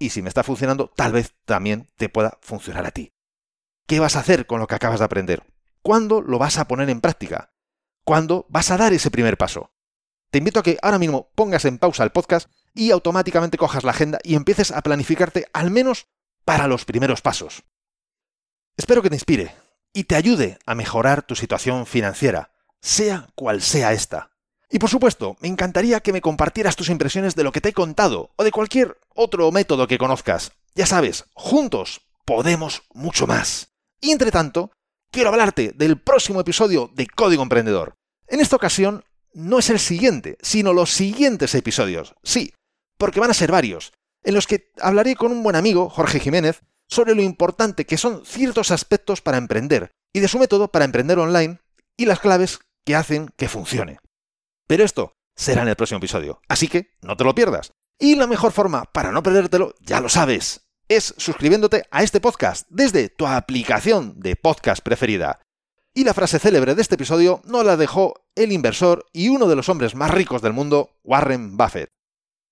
Y 0.00 0.10
si 0.10 0.22
me 0.22 0.28
está 0.28 0.42
funcionando, 0.42 0.88
tal 0.88 1.12
vez 1.12 1.34
también 1.44 1.88
te 1.96 2.08
pueda 2.08 2.38
funcionar 2.40 2.86
a 2.86 2.90
ti. 2.90 3.12
¿Qué 3.86 4.00
vas 4.00 4.16
a 4.16 4.20
hacer 4.20 4.46
con 4.46 4.58
lo 4.58 4.66
que 4.66 4.74
acabas 4.74 4.98
de 4.98 5.04
aprender? 5.04 5.44
¿Cuándo 5.82 6.22
lo 6.22 6.38
vas 6.38 6.58
a 6.58 6.66
poner 6.66 6.90
en 6.90 7.00
práctica? 7.00 7.52
¿Cuándo 8.04 8.46
vas 8.48 8.70
a 8.70 8.78
dar 8.78 8.92
ese 8.92 9.10
primer 9.10 9.36
paso? 9.36 9.72
Te 10.30 10.38
invito 10.38 10.58
a 10.58 10.62
que 10.62 10.78
ahora 10.82 10.98
mismo 10.98 11.30
pongas 11.34 11.64
en 11.66 11.78
pausa 11.78 12.02
el 12.02 12.10
podcast 12.10 12.50
y 12.74 12.90
automáticamente 12.90 13.58
cojas 13.58 13.84
la 13.84 13.90
agenda 13.90 14.18
y 14.24 14.36
empieces 14.36 14.72
a 14.72 14.80
planificarte 14.80 15.46
al 15.52 15.70
menos 15.70 16.08
para 16.44 16.66
los 16.66 16.84
primeros 16.84 17.20
pasos. 17.20 17.62
Espero 18.76 19.02
que 19.02 19.10
te 19.10 19.16
inspire 19.16 19.54
y 19.92 20.04
te 20.04 20.16
ayude 20.16 20.58
a 20.66 20.74
mejorar 20.74 21.22
tu 21.22 21.36
situación 21.36 21.84
financiera 21.84 22.52
sea 22.80 23.28
cual 23.34 23.60
sea 23.60 23.92
esta. 23.92 24.30
Y 24.70 24.78
por 24.78 24.88
supuesto, 24.88 25.36
me 25.40 25.48
encantaría 25.48 26.00
que 26.00 26.12
me 26.12 26.20
compartieras 26.20 26.76
tus 26.76 26.90
impresiones 26.90 27.34
de 27.34 27.42
lo 27.42 27.50
que 27.50 27.60
te 27.60 27.70
he 27.70 27.72
contado 27.72 28.30
o 28.36 28.44
de 28.44 28.52
cualquier 28.52 28.96
otro 29.14 29.50
método 29.50 29.88
que 29.88 29.98
conozcas. 29.98 30.52
Ya 30.76 30.86
sabes, 30.86 31.24
juntos 31.34 32.02
podemos 32.24 32.82
mucho 32.94 33.26
más. 33.26 33.72
Y 34.00 34.12
entre 34.12 34.30
tanto, 34.30 34.70
quiero 35.10 35.30
hablarte 35.30 35.72
del 35.74 36.00
próximo 36.00 36.40
episodio 36.40 36.88
de 36.94 37.08
Código 37.08 37.42
Emprendedor. 37.42 37.94
En 38.28 38.40
esta 38.40 38.54
ocasión, 38.54 39.04
no 39.32 39.58
es 39.58 39.70
el 39.70 39.80
siguiente, 39.80 40.38
sino 40.40 40.72
los 40.72 40.92
siguientes 40.92 41.54
episodios. 41.56 42.14
Sí, 42.22 42.52
porque 42.96 43.18
van 43.18 43.30
a 43.30 43.34
ser 43.34 43.50
varios, 43.50 43.92
en 44.22 44.34
los 44.34 44.46
que 44.46 44.70
hablaré 44.80 45.16
con 45.16 45.32
un 45.32 45.42
buen 45.42 45.56
amigo, 45.56 45.90
Jorge 45.90 46.20
Jiménez, 46.20 46.60
sobre 46.86 47.14
lo 47.14 47.22
importante 47.22 47.86
que 47.86 47.96
son 47.96 48.24
ciertos 48.24 48.70
aspectos 48.70 49.20
para 49.20 49.38
emprender 49.38 49.90
y 50.12 50.20
de 50.20 50.28
su 50.28 50.38
método 50.38 50.68
para 50.68 50.84
emprender 50.84 51.18
online 51.18 51.58
y 51.96 52.06
las 52.06 52.20
claves 52.20 52.60
que 52.84 52.94
hacen 52.94 53.30
que 53.36 53.48
funcione. 53.48 53.98
Pero 54.70 54.84
esto 54.84 55.16
será 55.34 55.62
en 55.62 55.68
el 55.68 55.74
próximo 55.74 55.98
episodio, 55.98 56.40
así 56.46 56.68
que 56.68 56.92
no 57.02 57.16
te 57.16 57.24
lo 57.24 57.34
pierdas. 57.34 57.72
Y 57.98 58.14
la 58.14 58.28
mejor 58.28 58.52
forma 58.52 58.84
para 58.84 59.10
no 59.10 59.20
perdértelo, 59.20 59.74
ya 59.80 60.00
lo 60.00 60.08
sabes, 60.08 60.60
es 60.86 61.12
suscribiéndote 61.18 61.86
a 61.90 62.04
este 62.04 62.20
podcast 62.20 62.68
desde 62.70 63.08
tu 63.08 63.26
aplicación 63.26 64.20
de 64.20 64.36
podcast 64.36 64.80
preferida. 64.80 65.40
Y 65.92 66.04
la 66.04 66.14
frase 66.14 66.38
célebre 66.38 66.76
de 66.76 66.82
este 66.82 66.94
episodio 66.94 67.42
no 67.46 67.64
la 67.64 67.76
dejó 67.76 68.14
el 68.36 68.52
inversor 68.52 69.06
y 69.12 69.28
uno 69.28 69.48
de 69.48 69.56
los 69.56 69.68
hombres 69.68 69.96
más 69.96 70.12
ricos 70.12 70.40
del 70.40 70.52
mundo, 70.52 71.00
Warren 71.02 71.56
Buffett. 71.56 71.90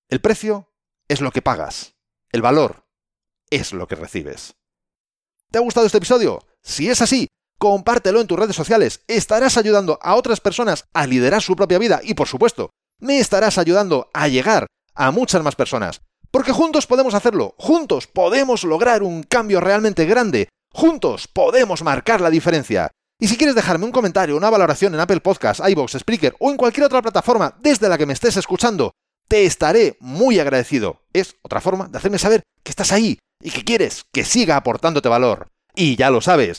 El 0.09 0.21
precio 0.21 0.73
es 1.07 1.21
lo 1.21 1.31
que 1.31 1.41
pagas, 1.41 1.95
el 2.33 2.43
valor 2.43 2.89
es 3.49 3.73
lo 3.73 3.87
que 3.87 3.95
recibes. 3.95 4.57
¿Te 5.53 5.59
ha 5.59 5.63
gustado 5.63 5.87
este 5.87 5.99
episodio? 5.99 6.41
Si 6.63 6.91
es 6.91 7.01
así, 7.01 7.29
compártelo 7.59 8.21
en 8.21 8.27
tus 8.27 8.39
redes 8.39 8.57
sociales, 8.57 9.03
estarás 9.09 9.57
ayudando 9.57 9.99
a 10.03 10.15
otras 10.15 10.41
personas 10.41 10.85
a 10.95 11.07
liderar 11.07 11.43
su 11.43 11.57
propia 11.57 11.79
vida 11.79 12.01
y 12.03 12.15
por 12.15 12.29
supuesto, 12.29 12.71
me 13.01 13.19
estarás 13.19 13.59
ayudando 13.59 14.09
a 14.13 14.29
llegar 14.29 14.67
a 14.95 15.11
muchas 15.11 15.43
más 15.43 15.55
personas. 15.55 16.01
Porque 16.31 16.53
juntos 16.53 16.87
podemos 16.87 17.15
hacerlo, 17.15 17.55
juntos 17.59 18.07
podemos 18.07 18.65
lograr 18.65 19.03
un 19.03 19.23
cambio 19.23 19.61
realmente 19.61 20.05
grande, 20.05 20.49
juntos 20.73 21.27
podemos 21.27 21.83
marcar 21.83 22.21
la 22.21 22.31
diferencia. 22.31 22.91
Y 23.21 23.29
si 23.29 23.37
quieres 23.37 23.57
dejarme 23.57 23.85
un 23.85 23.93
comentario, 23.93 24.37
una 24.37 24.51
valoración 24.51 24.95
en 24.95 25.01
Apple 25.01 25.21
Podcasts, 25.21 25.63
iBox, 25.67 25.99
Spreaker 25.99 26.37
o 26.39 26.51
en 26.51 26.57
cualquier 26.57 26.87
otra 26.87 27.03
plataforma 27.03 27.57
desde 27.61 27.89
la 27.89 27.99
que 27.99 28.07
me 28.07 28.13
estés 28.13 28.37
escuchando, 28.37 28.93
te 29.27 29.45
estaré 29.45 29.97
muy 30.01 30.39
agradecido. 30.39 31.03
Es 31.13 31.37
otra 31.43 31.61
forma 31.61 31.89
de 31.89 31.99
hacerme 31.99 32.19
saber 32.19 32.43
que 32.63 32.71
estás 32.71 32.93
ahí 32.93 33.19
y 33.43 33.51
que 33.51 33.65
quieres 33.65 34.05
que 34.13 34.25
siga 34.25 34.57
aportándote 34.57 35.09
valor. 35.09 35.49
Y 35.75 35.97
ya 35.97 36.11
lo 36.11 36.21
sabes, 36.21 36.59